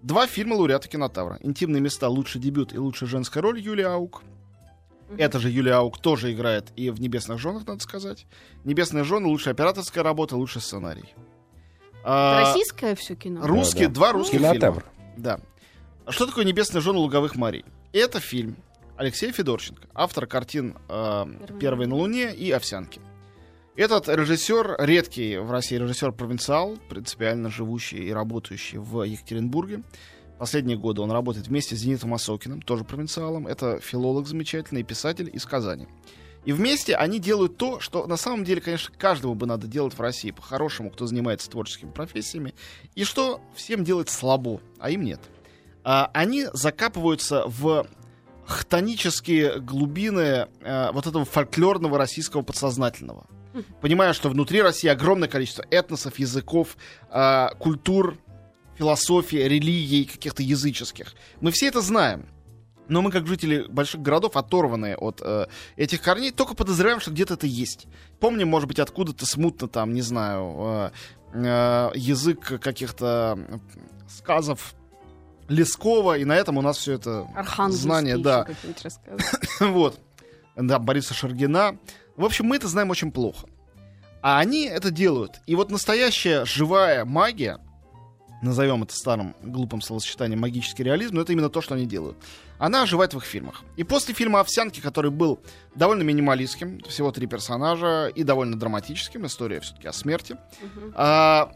Два 0.00 0.26
фильма 0.26 0.54
лауреата 0.54 0.88
кинотавра. 0.88 1.38
«Интимные 1.42 1.80
места. 1.82 2.08
Лучший 2.08 2.40
дебют 2.40 2.72
и 2.72 2.78
лучшая 2.78 3.08
женская 3.08 3.40
роль» 3.40 3.60
Юлия 3.60 3.88
Аук. 3.88 4.22
Это 5.16 5.38
же 5.38 5.50
Юлия 5.50 5.74
Аук 5.74 5.98
тоже 6.00 6.32
играет 6.32 6.72
и 6.76 6.90
в 6.90 7.00
«Небесных 7.00 7.38
женах», 7.38 7.66
надо 7.66 7.80
сказать. 7.82 8.26
«Небесные 8.64 9.04
жены»— 9.04 9.26
лучшая 9.28 9.54
операторская 9.54 10.04
работа, 10.04 10.36
лучший 10.36 10.60
сценарий. 10.60 11.14
А, 12.04 12.40
Российское 12.44 12.94
все 12.94 13.14
кино. 13.16 13.40
Русские, 13.46 13.88
Да, 13.88 13.88
да. 13.88 13.94
два 13.94 14.12
русских 14.12 14.38
Кинотавр. 14.38 14.82
фильма. 14.82 15.14
Да. 15.16 15.40
Что 16.10 16.26
такое 16.26 16.44
«Небесные 16.44 16.80
жены 16.80 16.98
луговых 16.98 17.36
морей»? 17.36 17.64
Это 17.92 18.20
фильм 18.20 18.56
Алексея 18.96 19.32
Федорченко, 19.32 19.88
автор 19.94 20.26
картин 20.26 20.76
э, 20.88 21.26
«Первый 21.60 21.86
на 21.86 21.96
Луне» 21.96 22.34
и 22.34 22.50
«Овсянки». 22.50 23.00
Этот 23.76 24.08
режиссер, 24.08 24.76
редкий 24.80 25.36
в 25.38 25.50
России 25.52 25.76
режиссер-провинциал, 25.76 26.78
принципиально 26.88 27.48
живущий 27.48 27.98
и 28.08 28.12
работающий 28.12 28.78
в 28.78 29.04
Екатеринбурге. 29.04 29.82
Последние 30.38 30.78
годы 30.78 31.00
он 31.00 31.10
работает 31.10 31.48
вместе 31.48 31.74
с 31.74 31.80
Зенитом 31.80 32.14
Осокиным, 32.14 32.62
тоже 32.62 32.84
провинциалом. 32.84 33.46
Это 33.46 33.80
филолог 33.80 34.26
замечательный, 34.26 34.84
писатель 34.84 35.28
из 35.32 35.44
Казани. 35.44 35.88
И 36.44 36.52
вместе 36.52 36.94
они 36.94 37.18
делают 37.18 37.56
то, 37.56 37.80
что 37.80 38.06
на 38.06 38.16
самом 38.16 38.44
деле, 38.44 38.60
конечно, 38.60 38.94
каждому 38.96 39.34
бы 39.34 39.46
надо 39.46 39.66
делать 39.66 39.94
в 39.94 40.00
России 40.00 40.30
по-хорошему, 40.30 40.90
кто 40.90 41.06
занимается 41.06 41.50
творческими 41.50 41.90
профессиями, 41.90 42.54
и 42.94 43.04
что 43.04 43.40
всем 43.54 43.84
делать 43.84 44.08
слабо, 44.08 44.60
а 44.78 44.90
им 44.90 45.02
нет. 45.02 45.20
А, 45.84 46.10
они 46.14 46.46
закапываются 46.52 47.44
в 47.46 47.86
хтонические 48.46 49.60
глубины 49.60 50.48
э, 50.62 50.90
вот 50.92 51.06
этого 51.06 51.26
фольклорного 51.26 51.98
российского 51.98 52.40
подсознательного. 52.40 53.26
Понимая, 53.82 54.14
что 54.14 54.30
внутри 54.30 54.62
России 54.62 54.88
огромное 54.88 55.28
количество 55.28 55.66
этносов, 55.70 56.18
языков, 56.18 56.76
э, 57.10 57.48
культур, 57.58 58.16
философии, 58.78 59.36
религий 59.36 60.04
каких-то 60.04 60.42
языческих. 60.42 61.14
Мы 61.40 61.50
все 61.50 61.66
это 61.66 61.80
знаем. 61.80 62.26
Но 62.88 63.02
мы, 63.02 63.10
как 63.10 63.26
жители 63.26 63.66
больших 63.68 64.00
городов, 64.00 64.36
оторванные 64.36 64.96
от 64.96 65.20
э, 65.22 65.46
этих 65.76 66.00
корней, 66.00 66.30
только 66.30 66.54
подозреваем, 66.54 67.00
что 67.00 67.10
где-то 67.10 67.34
это 67.34 67.46
есть. 67.46 67.86
Помним, 68.18 68.48
может 68.48 68.66
быть, 68.66 68.78
откуда-то 68.78 69.26
смутно 69.26 69.68
там, 69.68 69.92
не 69.92 70.00
знаю, 70.00 70.54
э, 70.58 70.90
э, 71.34 71.90
язык 71.94 72.60
каких-то 72.62 73.38
сказов 74.08 74.74
Лескова, 75.48 76.16
и 76.16 76.24
на 76.24 76.34
этом 76.34 76.56
у 76.56 76.62
нас 76.62 76.78
все 76.78 76.94
это 76.94 77.28
знание, 77.68 78.16
да. 78.16 78.46
вот. 79.60 80.00
Да, 80.56 80.78
Бориса 80.78 81.12
Шаргина. 81.12 81.78
В 82.16 82.24
общем, 82.24 82.46
мы 82.46 82.56
это 82.56 82.68
знаем 82.68 82.88
очень 82.90 83.12
плохо. 83.12 83.46
А 84.22 84.38
они 84.38 84.64
это 84.64 84.90
делают. 84.90 85.40
И 85.46 85.54
вот 85.54 85.70
настоящая 85.70 86.44
живая 86.44 87.04
магия, 87.04 87.58
назовем 88.42 88.82
это 88.82 88.94
старым 88.94 89.34
глупым 89.42 89.80
словосочетанием 89.80 90.40
магический 90.40 90.82
реализм, 90.82 91.16
но 91.16 91.22
это 91.22 91.32
именно 91.32 91.48
то, 91.48 91.60
что 91.60 91.74
они 91.74 91.86
делают. 91.86 92.16
Она 92.58 92.82
оживает 92.82 93.14
в 93.14 93.18
их 93.18 93.24
фильмах. 93.24 93.62
И 93.76 93.84
после 93.84 94.14
фильма 94.14 94.40
«Овсянки», 94.40 94.80
который 94.80 95.10
был 95.10 95.40
довольно 95.74 96.02
минималистским, 96.02 96.80
всего 96.88 97.12
три 97.12 97.26
персонажа, 97.26 98.08
и 98.14 98.22
довольно 98.22 98.58
драматическим, 98.58 99.26
история 99.26 99.60
все-таки 99.60 99.88
о 99.88 99.92
смерти, 99.92 100.36
а, 100.94 101.52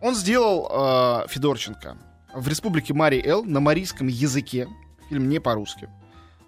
он 0.00 0.14
сделал 0.14 0.68
а, 0.70 1.26
Федорченко 1.28 1.96
в 2.34 2.48
республике 2.48 2.92
Марий 2.92 3.22
Эл 3.24 3.44
на 3.44 3.60
марийском 3.60 4.08
языке, 4.08 4.68
фильм 5.08 5.28
не 5.28 5.40
по-русски, 5.40 5.88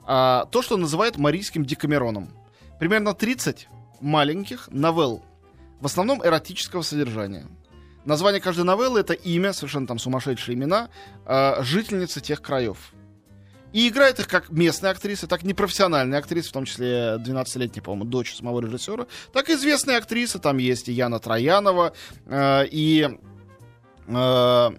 а, 0.05 0.47
то, 0.47 0.63
что 0.63 0.75
он 0.75 0.83
называет 0.83 1.17
марийским 1.17 1.65
декамероном. 1.65 2.31
Примерно 2.79 3.15
30 3.15 3.69
маленьких 4.01 4.69
новелл, 4.71 5.25
в 5.81 5.87
основном 5.87 6.25
эротического 6.25 6.83
содержания. 6.83 7.47
Название 8.05 8.41
каждой 8.41 8.65
новеллы— 8.65 9.01
это 9.03 9.13
имя, 9.13 9.53
совершенно 9.53 9.87
там 9.87 9.99
сумасшедшие 9.99 10.55
имена, 10.55 10.89
а, 11.27 11.63
жительницы 11.63 12.21
тех 12.21 12.41
краев. 12.41 12.93
И 13.73 13.89
играет 13.89 14.19
их 14.19 14.29
как 14.29 14.49
местные 14.51 14.93
актрисы, 14.93 15.27
так 15.27 15.45
и 15.45 15.47
непрофессиональные 15.47 16.19
актрисы, 16.19 16.49
в 16.49 16.53
том 16.53 16.65
числе 16.65 17.19
12-летняя, 17.19 17.83
по-моему, 17.83 18.07
дочь 18.07 18.35
самого 18.35 18.61
режиссера, 18.61 19.07
так 19.33 19.51
и 19.51 19.55
известные 19.55 19.99
актрисы. 19.99 20.39
Там 20.39 20.57
есть 20.57 20.89
и 20.89 20.93
Яна 20.93 21.19
Троянова, 21.19 21.93
э, 22.27 22.67
и, 22.71 23.09
э, 24.07 24.71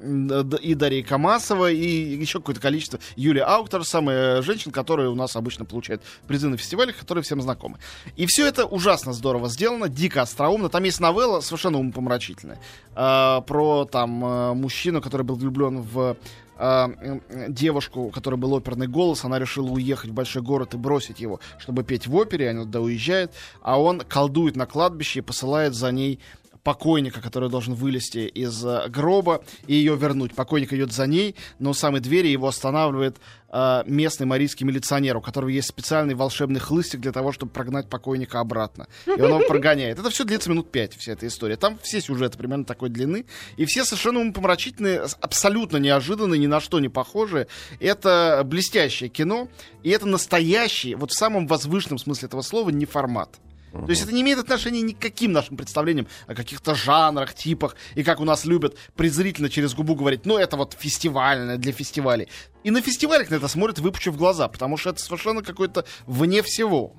и 0.00 0.74
Дарья 0.74 1.02
Камасова, 1.02 1.70
и 1.70 2.16
еще 2.16 2.38
какое-то 2.38 2.60
количество. 2.60 2.98
Юлия 3.16 3.42
Ауктор, 3.42 3.84
самые 3.84 4.42
женщин, 4.42 4.70
которые 4.70 5.10
у 5.10 5.14
нас 5.14 5.36
обычно 5.36 5.64
получают 5.64 6.02
призы 6.26 6.48
на 6.48 6.56
фестивалях, 6.56 6.96
которые 6.96 7.24
всем 7.24 7.40
знакомы. 7.40 7.78
И 8.16 8.26
все 8.26 8.46
это 8.46 8.64
ужасно 8.64 9.12
здорово 9.12 9.48
сделано, 9.48 9.88
дико 9.88 10.22
остроумно. 10.22 10.68
Там 10.68 10.84
есть 10.84 11.00
новелла 11.00 11.40
совершенно 11.40 11.78
умопомрачительная. 11.78 12.58
э, 12.94 13.40
про 13.46 13.84
там 13.84 14.24
э, 14.24 14.54
мужчину, 14.54 15.00
который 15.00 15.22
был 15.22 15.36
влюблен 15.36 15.82
в 15.82 16.16
э, 16.58 16.88
э, 17.28 17.46
девушку, 17.48 18.02
у 18.02 18.10
которой 18.10 18.36
был 18.36 18.52
оперный 18.54 18.86
голос, 18.86 19.24
она 19.24 19.38
решила 19.38 19.70
уехать 19.70 20.10
в 20.10 20.14
большой 20.14 20.42
город 20.42 20.74
и 20.74 20.76
бросить 20.76 21.20
его, 21.20 21.40
чтобы 21.58 21.84
петь 21.84 22.06
в 22.06 22.14
опере, 22.14 22.50
она 22.50 22.62
туда 22.62 22.80
уезжает, 22.80 23.32
а 23.62 23.80
он 23.80 24.00
колдует 24.00 24.56
на 24.56 24.66
кладбище 24.66 25.20
и 25.20 25.22
посылает 25.22 25.74
за 25.74 25.90
ней 25.92 26.20
покойника, 26.62 27.20
который 27.20 27.48
должен 27.48 27.74
вылезти 27.74 28.26
из 28.26 28.64
э, 28.64 28.88
гроба 28.88 29.42
и 29.66 29.74
ее 29.74 29.96
вернуть. 29.96 30.34
Покойник 30.34 30.72
идет 30.72 30.92
за 30.92 31.06
ней, 31.06 31.34
но 31.58 31.70
у 31.70 31.74
самой 31.74 32.00
двери 32.00 32.28
его 32.28 32.48
останавливает 32.48 33.16
э, 33.50 33.82
местный 33.86 34.26
марийский 34.26 34.66
милиционер, 34.66 35.16
у 35.16 35.20
которого 35.20 35.48
есть 35.48 35.68
специальный 35.68 36.14
волшебный 36.14 36.60
хлыстик 36.60 37.00
для 37.00 37.12
того, 37.12 37.32
чтобы 37.32 37.52
прогнать 37.52 37.88
покойника 37.88 38.40
обратно. 38.40 38.86
И 39.06 39.10
он 39.10 39.30
его 39.30 39.40
прогоняет. 39.48 39.98
Это 39.98 40.10
все 40.10 40.24
длится 40.24 40.50
минут 40.50 40.70
пять, 40.70 40.94
вся 40.96 41.12
эта 41.12 41.26
история. 41.26 41.56
Там 41.56 41.78
все 41.82 42.00
сюжеты 42.00 42.38
примерно 42.38 42.64
такой 42.64 42.88
длины. 42.88 43.24
И 43.56 43.64
все 43.64 43.84
совершенно 43.84 44.32
помрачительные, 44.32 45.04
абсолютно 45.20 45.76
неожиданные, 45.78 46.38
ни 46.38 46.46
на 46.46 46.60
что 46.60 46.80
не 46.80 46.88
похожие. 46.88 47.46
Это 47.80 48.42
блестящее 48.44 49.08
кино. 49.08 49.48
И 49.82 49.90
это 49.90 50.06
настоящий, 50.06 50.94
вот 50.94 51.12
в 51.12 51.14
самом 51.16 51.46
возвышенном 51.46 51.98
смысле 51.98 52.26
этого 52.26 52.42
слова, 52.42 52.70
не 52.70 52.84
формат. 52.84 53.38
То 53.72 53.88
есть 53.88 54.02
это 54.02 54.12
не 54.12 54.22
имеет 54.22 54.38
отношения 54.38 54.80
ни 54.80 54.92
к 54.92 54.98
каким 54.98 55.32
нашим 55.32 55.56
представлениям 55.56 56.06
о 56.26 56.34
каких-то 56.34 56.74
жанрах, 56.74 57.34
типах, 57.34 57.76
и 57.94 58.02
как 58.02 58.20
у 58.20 58.24
нас 58.24 58.44
любят 58.44 58.76
презрительно 58.96 59.50
через 59.50 59.74
губу 59.74 59.94
говорить, 59.94 60.26
ну 60.26 60.36
это 60.36 60.56
вот 60.56 60.76
фестивальное 60.78 61.56
для 61.56 61.72
фестивалей. 61.72 62.28
И 62.64 62.70
на 62.70 62.80
фестивалях 62.80 63.30
на 63.30 63.36
это 63.36 63.48
смотрят, 63.48 63.78
выпучив 63.78 64.16
глаза, 64.16 64.48
потому 64.48 64.76
что 64.76 64.90
это 64.90 65.00
совершенно 65.00 65.42
какое-то 65.42 65.84
вне 66.06 66.42
всего. 66.42 66.94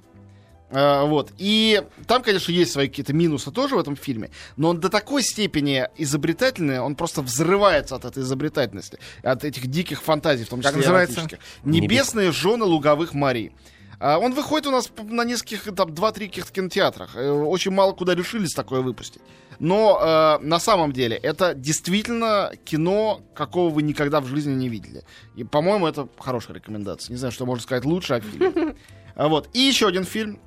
А, 0.71 1.05
вот. 1.05 1.31
И 1.37 1.81
там, 2.07 2.21
конечно, 2.21 2.51
есть 2.51 2.71
свои 2.71 2.87
какие-то 2.87 3.13
минусы 3.13 3.51
тоже 3.51 3.75
в 3.75 3.79
этом 3.79 3.95
фильме, 3.95 4.29
но 4.55 4.69
он 4.69 4.79
до 4.79 4.89
такой 4.89 5.23
степени 5.23 5.87
изобретательный, 5.97 6.79
он 6.79 6.95
просто 6.95 7.21
взрывается 7.21 7.95
от 7.95 8.05
этой 8.05 8.23
изобретательности, 8.23 8.99
от 9.23 9.43
этих 9.43 9.67
диких 9.67 10.01
фантазий, 10.01 10.45
в 10.45 10.49
том 10.49 10.59
числе 10.59 10.71
Как 10.71 10.77
называется? 10.77 11.27
«Небесные 11.63 12.31
жены 12.31 12.65
луговых 12.65 13.13
морей». 13.13 13.53
А, 13.99 14.17
Он 14.17 14.33
выходит 14.33 14.67
у 14.67 14.71
нас 14.71 14.91
на 14.97 15.23
нескольких, 15.23 15.63
там, 15.75 15.89
2-3 15.89 16.27
каких-то 16.27 16.51
кинотеатрах. 16.53 17.15
Э, 17.15 17.29
Очень 17.29 17.71
мало 17.71 17.91
куда 17.91 18.15
решились 18.15 18.53
такое 18.53 18.81
выпустить. 18.81 19.21
Но 19.59 19.99
э, 20.01 20.43
на 20.43 20.59
самом 20.59 20.93
деле 20.93 21.17
это 21.17 21.53
действительно 21.53 22.51
кино, 22.63 23.21
какого 23.35 23.69
вы 23.69 23.81
никогда 23.81 24.21
в 24.21 24.27
жизни 24.27 24.53
не 24.53 24.69
видели. 24.69 25.03
И, 25.35 25.43
по-моему, 25.43 25.85
это 25.85 26.07
хорошая 26.17 26.55
рекомендация. 26.55 27.11
Не 27.13 27.17
знаю, 27.17 27.33
что 27.33 27.45
можно 27.45 27.61
сказать 27.61 27.85
лучше 27.85 28.13
о 28.15 28.21
фильме. 28.21 28.75
А 29.15 29.27
Вот. 29.27 29.49
И 29.53 29.59
еще 29.59 29.87
один 29.87 30.05
фильм, 30.05 30.39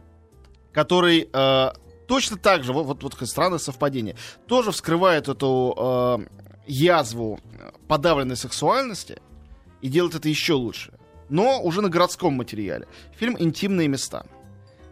который 0.73 1.29
э, 1.31 1.73
точно 2.09 2.39
так 2.39 2.65
же, 2.65 2.73
вот, 2.73 2.87
вот, 2.87 3.03
вот 3.03 3.29
странное 3.29 3.59
совпадение, 3.59 4.17
тоже 4.47 4.73
вскрывает 4.73 5.29
эту 5.29 5.75
э, 5.77 6.27
язву 6.67 7.39
подавленной 7.89 8.37
сексуальности 8.37 9.21
и 9.83 9.89
делает 9.89 10.15
это 10.15 10.29
еще 10.31 10.55
лучше. 10.55 10.95
Но 11.29 11.61
уже 11.63 11.81
на 11.81 11.89
городском 11.89 12.35
материале. 12.35 12.87
Фильм 13.17 13.37
«Интимные 13.39 13.89
места». 13.89 14.25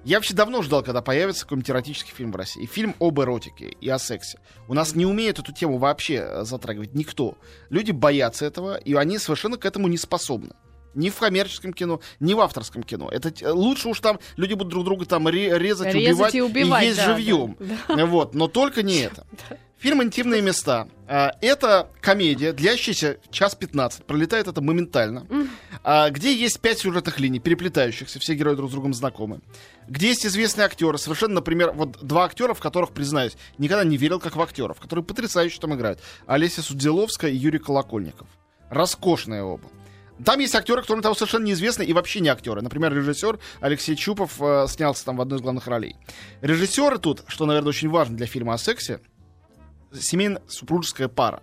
Я 0.02 0.16
вообще 0.16 0.32
давно 0.32 0.62
ждал, 0.62 0.82
когда 0.82 1.02
появится 1.02 1.44
какой-нибудь 1.44 1.70
эротический 1.70 2.14
фильм 2.14 2.32
в 2.32 2.37
России. 2.37 2.64
Фильм 2.64 2.94
об 3.00 3.20
эротике 3.20 3.66
и 3.68 3.88
о 3.90 3.99
сексе. 3.99 4.38
У 4.66 4.72
нас 4.72 4.94
не 4.94 5.04
умеет 5.04 5.38
эту 5.38 5.52
тему 5.52 5.76
вообще 5.76 6.25
э, 6.26 6.44
затрагивать 6.44 6.94
никто. 6.94 7.37
Люди 7.68 7.90
боятся 7.90 8.46
этого, 8.46 8.76
и 8.76 8.94
они 8.94 9.18
совершенно 9.18 9.58
к 9.58 9.66
этому 9.66 9.88
не 9.88 9.99
способны. 9.99 10.54
Ни 10.94 11.11
в 11.11 11.16
коммерческом 11.18 11.73
кино, 11.73 12.00
ни 12.18 12.35
в 12.35 12.40
авторском 12.40 12.82
кино. 12.82 13.09
Это 13.11 13.32
лучше 13.54 13.88
уж 13.88 14.00
там 14.00 14.18
люди 14.37 14.54
будут 14.54 14.73
друг 14.73 14.85
друга 14.85 15.06
там 15.06 15.28
ре- 15.28 15.59
резать, 15.59 15.94
Резать 15.94 16.14
убивать, 16.14 16.35
и 16.35 16.40
убивать, 16.42 16.85
есть 16.85 16.97
да, 16.99 17.16
живьем. 17.16 17.56
да, 17.88 18.06
Вот, 18.06 18.35
но 18.35 18.49
только 18.49 18.82
не 18.82 18.99
это. 18.99 19.26
Фильм 19.78 20.02
«Интимные 20.02 20.42
места». 20.42 20.88
А, 21.09 21.32
Это 21.40 21.88
комедия, 22.02 22.52
длящаяся 22.52 23.16
час 23.30 23.54
15. 23.54 24.04
Пролетает 24.04 24.47
это 24.47 24.61
моментально. 24.61 25.26
А, 25.82 26.11
Где 26.11 26.35
есть 26.35 26.61
пять 26.61 26.80
сюжетных 26.80 27.18
линий, 27.18 27.38
переплетающихся, 27.40 28.18
все 28.18 28.35
герои 28.35 28.56
друг 28.56 28.68
с 28.68 28.73
другом 28.75 28.92
знакомы. 28.92 29.40
Где 29.88 30.09
есть 30.09 30.26
известные 30.26 30.66
актеры, 30.66 30.99
совершенно, 30.99 31.37
например, 31.37 31.73
вот 31.73 31.97
два 32.02 32.25
актера, 32.26 32.52
в 32.52 32.61
которых, 32.61 32.90
признаюсь, 32.90 33.38
никогда 33.56 33.82
не 33.85 33.97
верил 33.97 34.20
как 34.20 34.37
в 34.37 34.42
актеров, 34.42 34.78
которые 34.80 35.02
потрясающе 35.02 35.59
там 35.61 35.75
играют. 35.75 36.00
Олеся 36.26 36.61
Судзиловская 36.61 37.30
и 37.30 37.37
Юрий 37.37 37.59
Колокольников. 37.59 38.28
Роскошные 38.68 39.42
оба. 39.42 39.68
Там 40.24 40.38
есть 40.40 40.54
актеры, 40.54 40.82
кроме 40.82 41.02
того, 41.02 41.14
совершенно 41.14 41.44
неизвестные 41.44 41.88
и 41.88 41.92
вообще 41.92 42.20
не 42.20 42.28
актеры. 42.28 42.62
Например, 42.62 42.92
режиссер 42.92 43.38
Алексей 43.60 43.96
Чупов 43.96 44.40
э, 44.40 44.66
снялся 44.68 45.04
там 45.04 45.16
в 45.16 45.20
одной 45.20 45.38
из 45.38 45.42
главных 45.42 45.66
ролей. 45.66 45.96
Режиссеры 46.40 46.98
тут, 46.98 47.22
что, 47.26 47.46
наверное, 47.46 47.70
очень 47.70 47.88
важно 47.88 48.16
для 48.16 48.26
фильма 48.26 48.54
о 48.54 48.58
сексе, 48.58 49.00
семейно-супружеская 49.92 51.08
пара. 51.08 51.42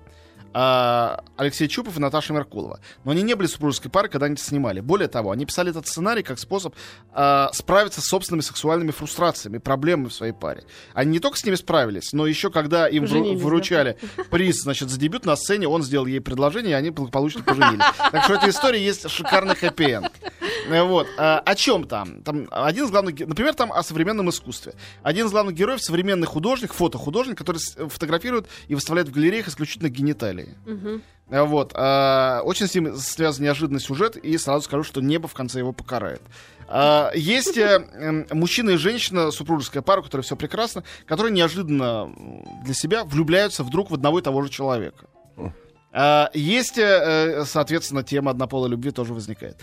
А, 0.59 1.23
Алексей 1.35 1.67
Чупов 1.67 1.97
и 1.97 1.99
Наташа 1.99 2.33
Меркулова. 2.33 2.79
Но 3.03 3.11
они 3.11 3.21
не 3.21 3.35
были 3.35 3.45
супружеской 3.45 3.91
парой, 3.91 4.09
когда 4.09 4.25
они 4.25 4.33
это 4.33 4.43
снимали. 4.43 4.79
Более 4.79 5.07
того, 5.07 5.29
они 5.29 5.45
писали 5.45 5.69
этот 5.69 5.85
сценарий 5.85 6.23
как 6.23 6.39
способ 6.39 6.73
а, 7.13 7.51
справиться 7.53 8.01
с 8.01 8.05
собственными 8.05 8.41
сексуальными 8.41 8.89
фрустрациями, 8.89 9.59
проблемами 9.59 10.07
в 10.07 10.13
своей 10.15 10.33
паре. 10.33 10.63
Они 10.95 11.11
не 11.11 11.19
только 11.19 11.37
с 11.37 11.45
ними 11.45 11.53
справились, 11.53 12.11
но 12.11 12.25
еще 12.25 12.49
когда 12.49 12.87
им 12.87 13.03
Поженились, 13.03 13.37
да. 13.37 13.43
выручали 13.45 13.97
приз, 14.31 14.63
значит, 14.63 14.89
за 14.89 14.99
дебют 14.99 15.27
на 15.27 15.35
сцене, 15.35 15.67
он 15.67 15.83
сделал 15.83 16.07
ей 16.07 16.21
предложение, 16.21 16.71
и 16.71 16.75
они 16.75 16.89
благополучно 16.89 17.43
поженились. 17.43 17.85
Так 18.11 18.23
что 18.23 18.33
в 18.33 18.37
этой 18.37 18.49
истории 18.49 18.79
есть 18.79 19.07
шикарный 19.11 19.53
хэппи-энд. 19.53 20.11
Э, 20.69 20.83
Вот. 20.83 21.07
А, 21.17 21.39
О 21.39 21.55
чем 21.55 21.85
там? 21.87 22.21
Там 22.21 22.47
один 22.51 22.85
из 22.85 22.91
главных... 22.91 23.19
Например, 23.19 23.53
там 23.53 23.71
о 23.71 23.83
современном 23.83 24.29
искусстве. 24.29 24.73
Один 25.03 25.27
из 25.27 25.31
главных 25.31 25.55
героев— 25.55 25.81
современный 25.81 26.27
художник, 26.27 26.73
фотохудожник, 26.73 27.37
который 27.37 27.59
фотографирует 27.89 28.47
и 28.67 28.75
выставляет 28.75 29.09
в 29.09 29.11
галереях 29.11 29.47
исключительно 29.47 29.89
гениталии. 29.89 30.55
А, 31.29 31.43
Вот. 31.43 31.71
А, 31.75 32.41
Очень 32.43 32.67
с 32.67 32.75
ним 32.75 32.95
связан 32.95 33.43
неожиданный 33.43 33.79
сюжет, 33.81 34.15
и 34.17 34.37
сразу 34.37 34.63
скажу, 34.65 34.83
что 34.83 35.01
небо 35.01 35.27
в 35.27 35.33
конце 35.33 35.59
его 35.59 35.73
покарает. 35.73 36.21
А, 36.69 37.11
Есть 37.15 37.57
э, 37.57 38.25
мужчина 38.31 38.71
и 38.71 38.77
женщина, 38.77 39.31
супружеская 39.31 39.81
пара, 39.81 40.01
у 40.01 40.03
которой 40.03 40.21
все 40.21 40.35
прекрасно, 40.35 40.83
которые 41.05 41.31
неожиданно 41.33 42.13
для 42.65 42.73
себя 42.73 43.03
влюбляются 43.05 43.63
вдруг 43.63 43.89
в 43.91 43.93
одного 43.93 44.19
и 44.19 44.21
того 44.21 44.41
же 44.41 44.49
человека. 44.49 45.05
Есть, 46.33 46.77
э, 46.77 46.83
э, 46.83 47.45
соответственно, 47.45 48.03
тема 48.03 48.29
однополой 48.31 48.69
любви 48.69 48.91
тоже 48.91 49.13
возникает. 49.13 49.57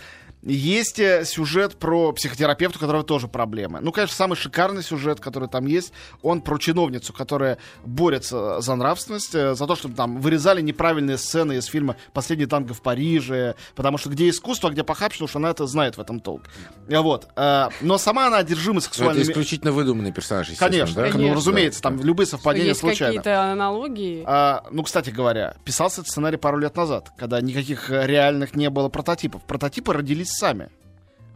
Есть 0.45 0.99
э, 0.99 1.25
сюжет 1.25 1.75
про 1.75 2.11
психотерапевта, 2.13 2.77
у 2.77 2.81
которого 2.81 3.03
тоже 3.03 3.27
проблемы. 3.27 3.79
Ну, 3.81 3.91
конечно, 3.91 4.15
самый 4.15 4.35
шикарный 4.35 4.83
сюжет, 4.83 5.19
который 5.19 5.49
там 5.49 5.65
есть, 5.65 5.91
он 6.21 6.41
про 6.41 6.57
чиновницу, 6.59 7.13
которая 7.13 7.57
борется 7.83 8.61
за 8.61 8.75
нравственность, 8.75 9.33
э, 9.33 9.55
за 9.55 9.65
то, 9.67 9.75
чтобы 9.75 9.95
там 9.95 10.21
вырезали 10.21 10.61
неправильные 10.61 11.17
сцены 11.17 11.53
из 11.57 11.65
фильма 11.65 11.95
«Последний 12.13 12.45
танго 12.45 12.73
в 12.75 12.81
Париже», 12.81 13.55
потому 13.75 13.97
что 13.97 14.09
где 14.09 14.29
искусство, 14.29 14.69
а 14.69 14.71
где 14.71 14.83
похабщина, 14.83 15.25
уж 15.25 15.35
она 15.35 15.49
это 15.49 15.65
знает 15.65 15.97
в 15.97 16.01
этом 16.01 16.19
толк. 16.19 16.43
Э, 16.87 16.99
Вот. 16.99 17.27
Э, 17.35 17.69
Но 17.81 17.97
сама 17.97 18.27
она 18.27 18.37
одержима 18.37 18.75
Но 18.75 18.79
это 18.79 18.85
сексуальными... 18.87 19.23
исключительно 19.23 19.71
выдуманный 19.71 20.11
персонаж, 20.11 20.49
Конечно, 20.59 20.95
да? 20.95 21.05
ну, 21.07 21.11
Конечно. 21.13 21.35
разумеется, 21.35 21.81
там 21.81 21.99
любые 22.03 22.27
совпадения 22.27 22.69
есть 22.69 22.81
случайно. 22.81 23.15
какие-то 23.15 23.51
аналогии. 23.51 24.23
А, 24.27 24.63
ну, 24.69 24.83
кстати 24.83 25.09
говоря, 25.09 25.55
писался 25.63 26.01
этот 26.01 26.11
сценарий 26.11 26.37
пару 26.37 26.59
лет 26.59 26.75
назад, 26.75 27.11
когда 27.17 27.41
никаких 27.41 27.89
э, 27.89 28.05
реальных 28.05 28.53
не 28.55 28.69
было 28.69 28.89
прототипов. 28.89 29.41
Прототипы 29.43 29.91
родились 29.93 30.34
сами, 30.35 30.69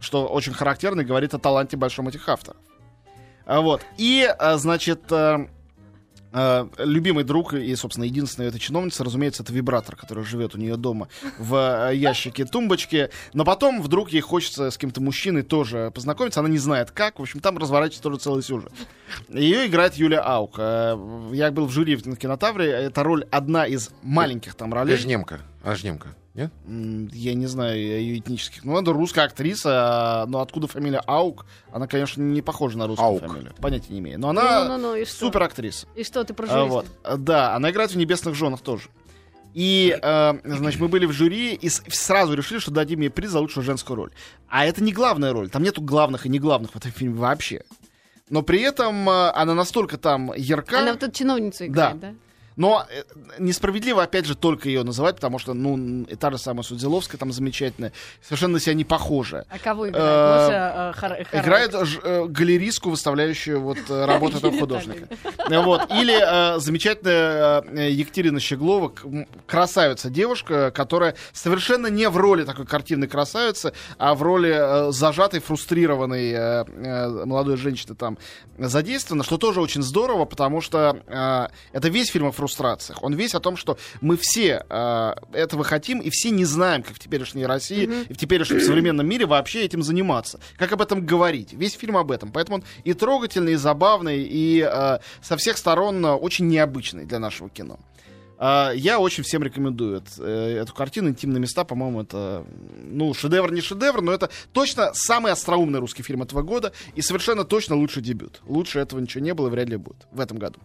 что 0.00 0.26
очень 0.26 0.52
характерно 0.52 1.00
и 1.00 1.04
говорит 1.04 1.34
о 1.34 1.38
таланте 1.38 1.76
большом 1.76 2.08
этих 2.08 2.28
авторов. 2.28 2.60
А, 3.46 3.60
вот. 3.60 3.82
И, 3.96 4.22
а, 4.38 4.58
значит, 4.58 5.10
э, 5.10 5.48
э, 6.32 6.68
любимый 6.78 7.24
друг 7.24 7.52
и, 7.54 7.74
собственно, 7.74 8.04
единственная 8.04 8.48
эта 8.48 8.60
чиновница, 8.60 9.02
разумеется, 9.02 9.42
это 9.42 9.52
вибратор, 9.52 9.96
который 9.96 10.22
живет 10.22 10.54
у 10.54 10.58
нее 10.58 10.76
дома 10.76 11.08
в 11.36 11.90
э, 11.90 11.96
ящике 11.96 12.44
тумбочки. 12.44 13.10
Но 13.32 13.44
потом 13.44 13.82
вдруг 13.82 14.10
ей 14.10 14.20
хочется 14.20 14.70
с 14.70 14.74
каким-то 14.74 15.00
мужчиной 15.00 15.42
тоже 15.42 15.90
познакомиться. 15.92 16.38
Она 16.38 16.48
не 16.48 16.58
знает 16.58 16.92
как. 16.92 17.18
В 17.18 17.22
общем, 17.22 17.40
там 17.40 17.58
разворачивается 17.58 18.02
тоже 18.02 18.18
целый 18.18 18.42
сюжет. 18.44 18.72
Ее 19.28 19.66
играет 19.66 19.94
Юлия 19.94 20.20
Аук. 20.20 20.58
Я 20.58 21.50
был 21.50 21.66
в 21.66 21.72
жюри 21.72 21.96
в 21.96 22.16
кинотавре. 22.16 22.70
Это 22.70 23.02
роль 23.02 23.26
одна 23.32 23.66
из 23.66 23.90
маленьких 24.02 24.54
там 24.54 24.72
ролей. 24.72 24.96
Же 24.96 25.08
немка. 25.08 25.40
Же 25.64 25.86
немка, 25.86 26.14
нет? 26.40 27.12
Я 27.12 27.34
не 27.34 27.46
знаю 27.46 27.78
ее 27.78 28.18
этнических. 28.18 28.64
Ну, 28.64 28.80
это 28.80 28.92
русская 28.92 29.22
актриса, 29.26 29.70
а, 30.22 30.26
но 30.26 30.40
откуда 30.40 30.66
фамилия 30.66 31.02
Аук? 31.06 31.46
Она, 31.72 31.86
конечно, 31.86 32.22
не 32.22 32.42
похожа 32.42 32.78
на 32.78 32.86
русскую 32.86 33.08
Аук. 33.08 33.20
фамилию. 33.20 33.54
Понятия 33.60 33.92
не 33.92 33.98
имею. 34.00 34.18
Но 34.18 34.30
она 34.30 34.64
Ну-ну-ну, 34.64 34.94
и 34.96 35.04
что? 35.04 35.26
супер 35.26 35.42
актриса. 35.42 35.86
И 35.94 36.04
что, 36.04 36.24
ты 36.24 36.34
про 36.34 36.46
А, 36.48 36.64
вот. 36.64 36.86
А, 37.04 37.16
Да, 37.16 37.54
она 37.54 37.70
играет 37.70 37.92
в 37.92 37.96
«Небесных 37.96 38.34
женах» 38.34 38.60
тоже. 38.60 38.88
И, 39.52 39.98
э, 40.00 40.32
значит, 40.44 40.80
мы 40.80 40.88
были 40.88 41.06
в 41.06 41.12
жюри 41.12 41.54
и 41.54 41.68
сразу 41.68 42.34
решили, 42.34 42.60
что 42.60 42.70
дадим 42.70 43.00
ей 43.00 43.10
приз 43.10 43.30
за 43.30 43.40
лучшую 43.40 43.64
женскую 43.64 43.96
роль. 43.96 44.10
А 44.48 44.64
это 44.64 44.82
не 44.82 44.92
главная 44.92 45.32
роль. 45.32 45.50
Там 45.50 45.62
нету 45.64 45.82
главных 45.82 46.24
и 46.26 46.28
не 46.28 46.38
главных 46.38 46.70
в 46.70 46.76
этом 46.76 46.92
фильме 46.92 47.14
вообще. 47.16 47.64
Но 48.28 48.42
при 48.42 48.60
этом 48.60 49.08
э, 49.10 49.30
она 49.30 49.54
настолько 49.54 49.98
там 49.98 50.32
ярка. 50.36 50.78
Она 50.78 50.92
вот 50.92 51.02
эту 51.02 51.12
чиновницу 51.12 51.66
играет, 51.66 51.98
да? 51.98 52.14
Но 52.60 52.84
э, 52.90 53.04
несправедливо, 53.38 54.02
опять 54.02 54.26
же, 54.26 54.34
только 54.34 54.68
ее 54.68 54.82
называть, 54.82 55.14
потому 55.14 55.38
что, 55.38 55.54
ну, 55.54 56.02
и 56.02 56.14
та 56.14 56.30
же 56.30 56.36
самая 56.36 56.62
Судзиловская 56.62 57.18
там 57.18 57.32
замечательная, 57.32 57.94
совершенно 58.20 58.52
на 58.52 58.60
себя 58.60 58.74
не 58.74 58.84
похожа. 58.84 59.46
А 59.48 59.58
кого 59.58 59.86
Э, 59.86 59.88
играет? 59.88 61.28
Э. 61.32 61.40
Играет 61.40 62.30
галеристку, 62.30 62.90
выставляющую 62.90 63.62
вот 63.62 63.78
работу 63.88 64.36
этого 64.36 64.58
художника. 64.58 65.08
Вот. 65.48 65.90
Или 65.90 66.60
замечательная 66.60 67.62
Екатерина 67.88 68.38
Щеглова, 68.40 68.92
красавица 69.46 70.10
девушка, 70.10 70.70
которая 70.70 71.16
совершенно 71.32 71.86
не 71.86 72.10
в 72.10 72.18
роли 72.18 72.44
такой 72.44 72.66
картинной 72.66 73.08
красавицы, 73.08 73.72
а 73.96 74.14
в 74.14 74.20
роли 74.22 74.92
зажатой, 74.92 75.40
фрустрированной 75.40 77.24
молодой 77.24 77.56
женщины 77.56 77.94
там 77.94 78.18
задействована, 78.58 79.24
что 79.24 79.38
тоже 79.38 79.62
очень 79.62 79.82
здорово, 79.82 80.26
потому 80.26 80.60
что 80.60 81.00
это 81.72 81.88
весь 81.88 82.10
фильм 82.10 82.26
о 82.26 82.32
фрустрациях. 82.50 83.02
Он 83.02 83.14
весь 83.14 83.34
о 83.34 83.40
том, 83.40 83.56
что 83.56 83.78
мы 84.00 84.16
все 84.20 84.64
э, 84.68 85.14
этого 85.32 85.64
хотим, 85.64 86.00
и 86.00 86.10
все 86.10 86.30
не 86.30 86.44
знаем, 86.44 86.82
как 86.82 86.96
в 86.96 86.98
теперешней 86.98 87.46
России 87.46 87.88
и 88.08 88.12
в 88.12 88.16
теперешнем 88.16 88.60
современном 88.60 89.06
мире 89.06 89.26
вообще 89.26 89.64
этим 89.64 89.82
заниматься. 89.82 90.40
Как 90.56 90.72
об 90.72 90.82
этом 90.82 91.06
говорить. 91.06 91.52
Весь 91.52 91.74
фильм 91.74 91.96
об 91.96 92.10
этом. 92.10 92.32
Поэтому 92.32 92.58
он 92.58 92.64
и 92.84 92.92
трогательный, 92.92 93.52
и 93.52 93.56
забавный, 93.56 94.22
и 94.22 94.60
э, 94.60 94.98
со 95.22 95.36
всех 95.36 95.56
сторон 95.56 96.04
э, 96.04 96.12
очень 96.12 96.48
необычный 96.48 97.04
для 97.04 97.18
нашего 97.18 97.48
кино. 97.48 97.78
А, 98.42 98.72
Я 98.72 98.98
очень 98.98 99.22
всем 99.22 99.42
рекомендую 99.42 100.02
э, 100.18 100.58
эту 100.62 100.74
картину 100.74 101.10
«Интимные 101.10 101.40
места». 101.40 101.64
По-моему, 101.64 102.02
это, 102.02 102.44
ну, 102.82 103.12
шедевр 103.12 103.52
не 103.52 103.60
шедевр, 103.60 104.00
но 104.00 104.12
это 104.12 104.30
точно 104.52 104.92
самый 104.94 105.30
остроумный 105.30 105.78
русский 105.78 106.02
фильм 106.02 106.22
этого 106.22 106.42
года 106.42 106.72
и 106.94 107.02
совершенно 107.02 107.44
точно 107.44 107.76
лучший 107.76 108.02
дебют. 108.02 108.40
Лучше 108.46 108.78
этого 108.78 108.98
ничего 108.98 109.22
не 109.22 109.34
было 109.34 109.48
и 109.48 109.50
вряд 109.50 109.68
ли 109.68 109.76
будет 109.76 110.06
в 110.10 110.20
этом 110.20 110.38
году. 110.38 110.58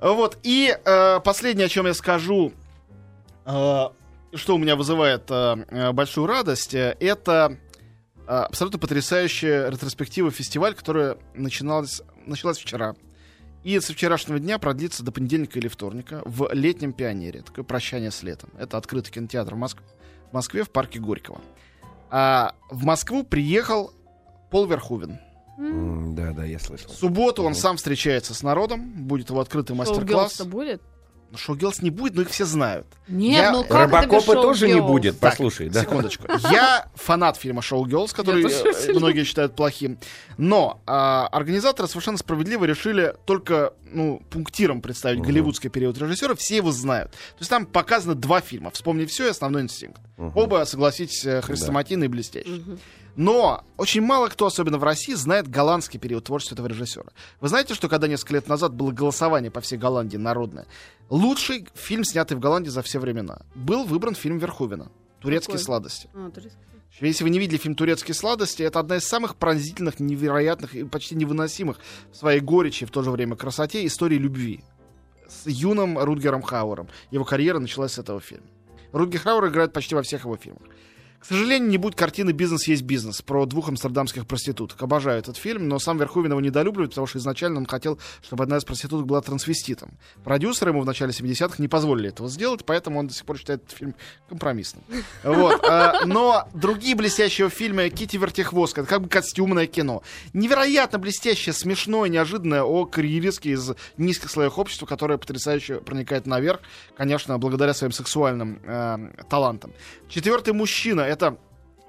Вот. 0.00 0.38
И 0.42 0.76
э, 0.84 1.20
последнее, 1.20 1.66
о 1.66 1.68
чем 1.68 1.86
я 1.86 1.94
скажу, 1.94 2.52
э, 3.44 3.84
что 4.34 4.54
у 4.54 4.58
меня 4.58 4.76
вызывает 4.76 5.30
э, 5.30 5.64
э, 5.68 5.92
большую 5.92 6.26
радость, 6.26 6.74
э, 6.74 6.96
это 7.00 7.58
э, 8.16 8.20
абсолютно 8.30 8.78
потрясающая 8.78 9.68
ретроспектива 9.68 10.30
фестиваль, 10.30 10.74
которая 10.74 11.18
начиналась, 11.34 12.02
началась 12.26 12.58
вчера. 12.58 12.94
И 13.62 13.78
со 13.80 13.92
вчерашнего 13.92 14.38
дня 14.38 14.58
продлится 14.58 15.02
до 15.04 15.12
понедельника 15.12 15.58
или 15.58 15.68
вторника 15.68 16.22
в 16.24 16.48
летнем 16.52 16.94
пионере. 16.94 17.42
Такое 17.42 17.64
прощание 17.64 18.10
с 18.10 18.22
летом. 18.22 18.48
Это 18.58 18.78
открытый 18.78 19.12
кинотеатр 19.12 19.54
в, 19.54 19.58
Моск- 19.58 19.82
в 20.30 20.32
Москве 20.32 20.64
в 20.64 20.70
парке 20.70 20.98
Горького. 20.98 21.42
А 22.08 22.54
в 22.70 22.84
Москву 22.84 23.22
приехал 23.22 23.92
Пол 24.50 24.66
Верховен. 24.66 25.20
Да, 25.60 26.32
да, 26.32 26.44
я 26.44 26.58
слышал. 26.58 26.90
В 26.90 26.94
субботу 26.96 27.42
он 27.42 27.54
сам 27.54 27.76
встречается 27.76 28.34
с 28.34 28.42
народом, 28.42 28.90
будет 29.06 29.30
его 29.30 29.40
открытый 29.40 29.76
мастер-класс. 29.76 30.40
Будет? 30.42 30.80
Ну, 31.32 31.38
Шоу-гелс 31.38 31.80
не 31.80 31.90
будет, 31.90 32.16
но 32.16 32.22
их 32.22 32.30
все 32.30 32.44
знают. 32.44 32.88
Нет, 33.06 33.40
Я- 33.40 33.52
ну 33.52 33.62
как 33.62 33.92
Робокопа 33.92 34.34
тоже 34.34 34.66
не 34.66 34.80
будет, 34.80 35.20
Так, 35.20 35.30
послушай, 35.30 35.68
да? 35.68 35.82
Секундочку. 35.82 36.24
Я 36.50 36.90
фанат 36.96 37.36
фильма 37.36 37.62
«Шоу 37.62 37.86
Girls», 37.86 38.12
который 38.12 38.42
э, 38.44 38.92
многие 38.94 39.22
считают 39.22 39.54
плохим. 39.54 39.98
Но 40.38 40.82
а, 40.86 41.28
организаторы 41.28 41.86
совершенно 41.88 42.18
справедливо 42.18 42.64
решили 42.64 43.14
только 43.26 43.74
ну, 43.92 44.20
пунктиром 44.28 44.82
представить 44.82 45.18
Мгм. 45.20 45.28
голливудский 45.28 45.70
период 45.70 45.96
режиссера. 45.98 46.34
Все 46.34 46.56
его 46.56 46.72
знают. 46.72 47.12
То 47.12 47.18
есть 47.38 47.50
там 47.50 47.64
показано 47.64 48.16
два 48.16 48.40
фильма. 48.40 48.72
«Вспомни 48.72 49.04
все» 49.04 49.26
и 49.26 49.30
«Основной 49.30 49.62
инстинкт». 49.62 50.00
Мгм. 50.16 50.32
Оба, 50.36 50.64
согласитесь, 50.64 51.24
э, 51.24 51.42
хрестоматийные 51.42 52.06
и 52.06 52.10
блестящие. 52.10 52.56
Мгм. 52.56 52.78
Но 53.16 53.64
очень 53.76 54.02
мало 54.02 54.28
кто, 54.28 54.46
особенно 54.46 54.78
в 54.78 54.84
России, 54.84 55.14
знает 55.14 55.48
голландский 55.48 55.98
период 55.98 56.24
творчества 56.24 56.54
этого 56.54 56.68
режиссера. 56.68 57.10
Вы 57.40 57.48
знаете, 57.48 57.74
что 57.74 57.88
когда 57.88 58.06
несколько 58.06 58.34
лет 58.34 58.48
назад 58.48 58.74
было 58.74 58.92
голосование 58.92 59.50
по 59.50 59.60
всей 59.60 59.78
Голландии 59.78 60.16
народное, 60.16 60.66
лучший 61.08 61.66
фильм, 61.74 62.04
снятый 62.04 62.36
в 62.36 62.40
Голландии 62.40 62.70
за 62.70 62.82
все 62.82 62.98
времена, 62.98 63.42
был 63.54 63.84
выбран 63.84 64.14
фильм 64.14 64.38
Верховена 64.38 64.88
«Турецкие 65.20 65.54
Какой? 65.54 65.64
сладости». 65.64 66.08
А, 66.14 66.30
турецкий. 66.30 66.58
Если 67.00 67.24
вы 67.24 67.30
не 67.30 67.38
видели 67.38 67.58
фильм 67.58 67.74
«Турецкие 67.74 68.14
сладости», 68.14 68.62
это 68.62 68.80
одна 68.80 68.96
из 68.96 69.04
самых 69.04 69.36
пронзительных, 69.36 70.00
невероятных 70.00 70.74
и 70.74 70.84
почти 70.84 71.14
невыносимых 71.14 71.78
в 72.12 72.16
своей 72.16 72.40
горечи 72.40 72.84
и 72.84 72.86
в 72.86 72.90
то 72.90 73.02
же 73.02 73.10
время 73.10 73.36
красоте 73.36 73.86
истории 73.86 74.16
любви 74.16 74.64
с 75.28 75.46
юным 75.46 75.98
Рутгером 75.98 76.42
Хауэром. 76.42 76.88
Его 77.10 77.24
карьера 77.24 77.58
началась 77.58 77.92
с 77.92 77.98
этого 77.98 78.20
фильма. 78.20 78.46
Рутгер 78.92 79.20
Хауэр 79.20 79.48
играет 79.48 79.72
почти 79.72 79.94
во 79.94 80.02
всех 80.02 80.24
его 80.24 80.36
фильмах. 80.36 80.62
К 81.20 81.26
сожалению, 81.26 81.68
не 81.68 81.76
будет 81.76 81.96
картины 81.96 82.30
«Бизнес 82.30 82.66
есть 82.66 82.82
бизнес» 82.82 83.20
про 83.20 83.44
двух 83.44 83.68
амстердамских 83.68 84.26
проституток. 84.26 84.82
Обожаю 84.82 85.18
этот 85.18 85.36
фильм, 85.36 85.68
но 85.68 85.78
сам 85.78 85.98
Верховен 85.98 86.30
его 86.30 86.40
недолюбливает, 86.40 86.92
потому 86.92 87.06
что 87.06 87.18
изначально 87.18 87.58
он 87.58 87.66
хотел, 87.66 87.98
чтобы 88.22 88.44
одна 88.44 88.56
из 88.56 88.64
проституток 88.64 89.06
была 89.06 89.20
трансвеститом. 89.20 89.90
Продюсеры 90.24 90.70
ему 90.70 90.80
в 90.80 90.86
начале 90.86 91.12
70-х 91.12 91.56
не 91.58 91.68
позволили 91.68 92.08
этого 92.08 92.30
сделать, 92.30 92.64
поэтому 92.64 92.98
он 92.98 93.08
до 93.08 93.12
сих 93.12 93.26
пор 93.26 93.36
считает 93.36 93.62
этот 93.62 93.76
фильм 93.76 93.94
компромиссным. 94.30 94.82
Вот. 95.22 95.62
а, 95.62 96.06
Но 96.06 96.48
другие 96.54 96.96
блестящие 96.96 97.50
фильмы 97.50 97.90
Кити 97.90 98.16
Вертихвост, 98.16 98.78
это 98.78 98.88
как 98.88 99.02
бы 99.02 99.08
костюмное 99.10 99.66
кино. 99.66 100.02
Невероятно 100.32 100.98
блестящее, 100.98 101.52
смешное, 101.52 102.08
неожиданное 102.08 102.62
о 102.62 102.86
карьеристке 102.86 103.50
из 103.50 103.72
низких 103.98 104.30
слоев 104.30 104.58
общества, 104.58 104.86
которое 104.86 105.18
потрясающе 105.18 105.80
проникает 105.80 106.26
наверх, 106.26 106.60
конечно, 106.96 107.38
благодаря 107.38 107.74
своим 107.74 107.92
сексуальным 107.92 108.58
э, 108.64 109.10
талантам. 109.28 109.74
Четвертый 110.08 110.54
мужчина 110.54 111.09
это 111.10 111.36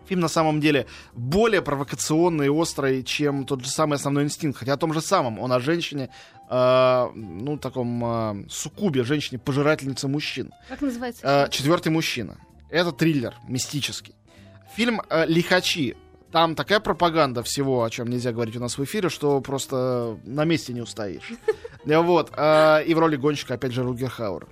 фильм 0.08 0.22
на 0.22 0.28
самом 0.28 0.60
деле 0.60 0.88
более 1.14 1.62
провокационный 1.62 2.48
и 2.48 2.50
острый, 2.50 3.04
чем 3.04 3.46
тот 3.46 3.64
же 3.64 3.70
самый 3.70 3.96
основной 3.96 4.24
инстинкт. 4.24 4.58
Хотя 4.60 4.74
о 4.74 4.78
том 4.78 4.94
же 4.94 5.02
самом. 5.02 5.40
Он 5.40 5.52
о 5.54 5.60
женщине, 5.60 6.10
э, 6.50 7.08
ну, 7.16 7.58
таком 7.58 8.04
э, 8.04 8.46
суккубе, 8.50 9.04
женщине-пожирательнице 9.04 10.08
мужчин. 10.08 10.52
Как 10.68 10.82
называется? 10.82 11.46
Э, 11.48 11.50
Четвертый 11.50 11.90
мужчина. 11.90 12.38
Это 12.70 12.92
триллер, 12.92 13.36
мистический. 13.48 14.16
Фильм 14.76 15.02
э, 15.10 15.26
«Лихачи». 15.28 15.96
Там 16.32 16.56
такая 16.56 16.80
пропаганда 16.80 17.44
всего, 17.44 17.84
о 17.84 17.90
чем 17.90 18.08
нельзя 18.10 18.32
говорить 18.32 18.56
у 18.56 18.60
нас 18.62 18.78
в 18.78 18.84
эфире, 18.86 19.10
что 19.10 19.42
просто 19.42 20.18
на 20.24 20.46
месте 20.46 20.74
не 20.74 20.82
устоишь. 20.82 21.32
Вот. 21.86 22.32
э, 22.38 22.84
И 22.86 22.94
в 22.94 23.00
роли 23.00 23.16
гонщика, 23.16 23.56
опять 23.56 23.72
же, 23.74 23.82
Ругер 23.84 24.10
Хауэр. 24.10 24.48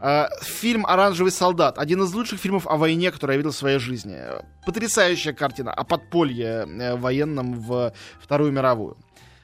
Э, 0.00 0.28
Фильм 0.42 0.86
«Оранжевый 0.86 1.32
солдат». 1.32 1.78
Один 1.78 2.02
из 2.02 2.12
лучших 2.14 2.40
фильмов 2.40 2.66
о 2.66 2.76
войне, 2.76 3.10
который 3.10 3.32
я 3.32 3.36
видел 3.36 3.50
в 3.50 3.56
своей 3.56 3.78
жизни. 3.78 4.16
Э, 4.16 4.40
Потрясающая 4.64 5.32
картина 5.32 5.72
о 5.72 5.84
подполье 5.84 6.66
э, 6.66 6.96
военном 6.96 7.60
в 7.60 7.92
Вторую 8.20 8.52
мировую. 8.52 8.96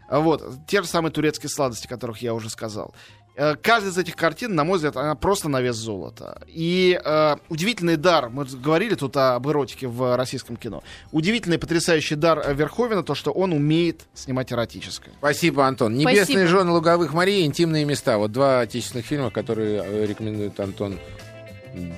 А 0.08 0.20
Вот. 0.20 0.42
Те 0.66 0.82
же 0.82 0.88
самые 0.88 1.12
турецкие 1.12 1.50
сладости, 1.50 1.86
о 1.86 1.90
которых 1.90 2.18
я 2.18 2.32
уже 2.32 2.48
сказал. 2.48 2.94
Э, 3.36 3.54
каждая 3.54 3.92
из 3.92 3.98
этих 3.98 4.16
картин, 4.16 4.54
на 4.54 4.64
мой 4.64 4.76
взгляд, 4.76 4.96
она 4.96 5.14
просто 5.14 5.48
на 5.48 5.60
вес 5.60 5.76
золота. 5.76 6.40
И 6.46 6.98
э, 7.02 7.36
удивительный 7.50 7.96
дар, 7.96 8.30
мы 8.30 8.46
говорили 8.46 8.94
тут 8.94 9.16
об 9.16 9.46
эротике 9.46 9.88
в 9.88 10.16
российском 10.16 10.56
кино, 10.56 10.82
удивительный, 11.12 11.58
потрясающий 11.58 12.14
дар 12.14 12.42
Верховина, 12.54 13.02
то, 13.02 13.14
что 13.14 13.32
он 13.32 13.52
умеет 13.52 14.06
снимать 14.14 14.52
эротическое. 14.52 15.14
Спасибо, 15.18 15.66
Антон. 15.66 15.94
«Небесные 15.94 16.46
жены 16.46 16.72
луговых 16.72 17.12
морей», 17.12 17.44
«Интимные 17.44 17.84
места». 17.84 18.16
Вот 18.16 18.32
два 18.32 18.60
отечественных 18.60 19.04
фильма, 19.04 19.30
которые 19.30 19.82
э, 19.84 20.06
рекомендует 20.06 20.58
Антон 20.58 20.98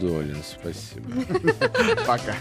Долин. 0.00 0.42
Спасибо. 0.44 1.06
Пока. 2.04 2.34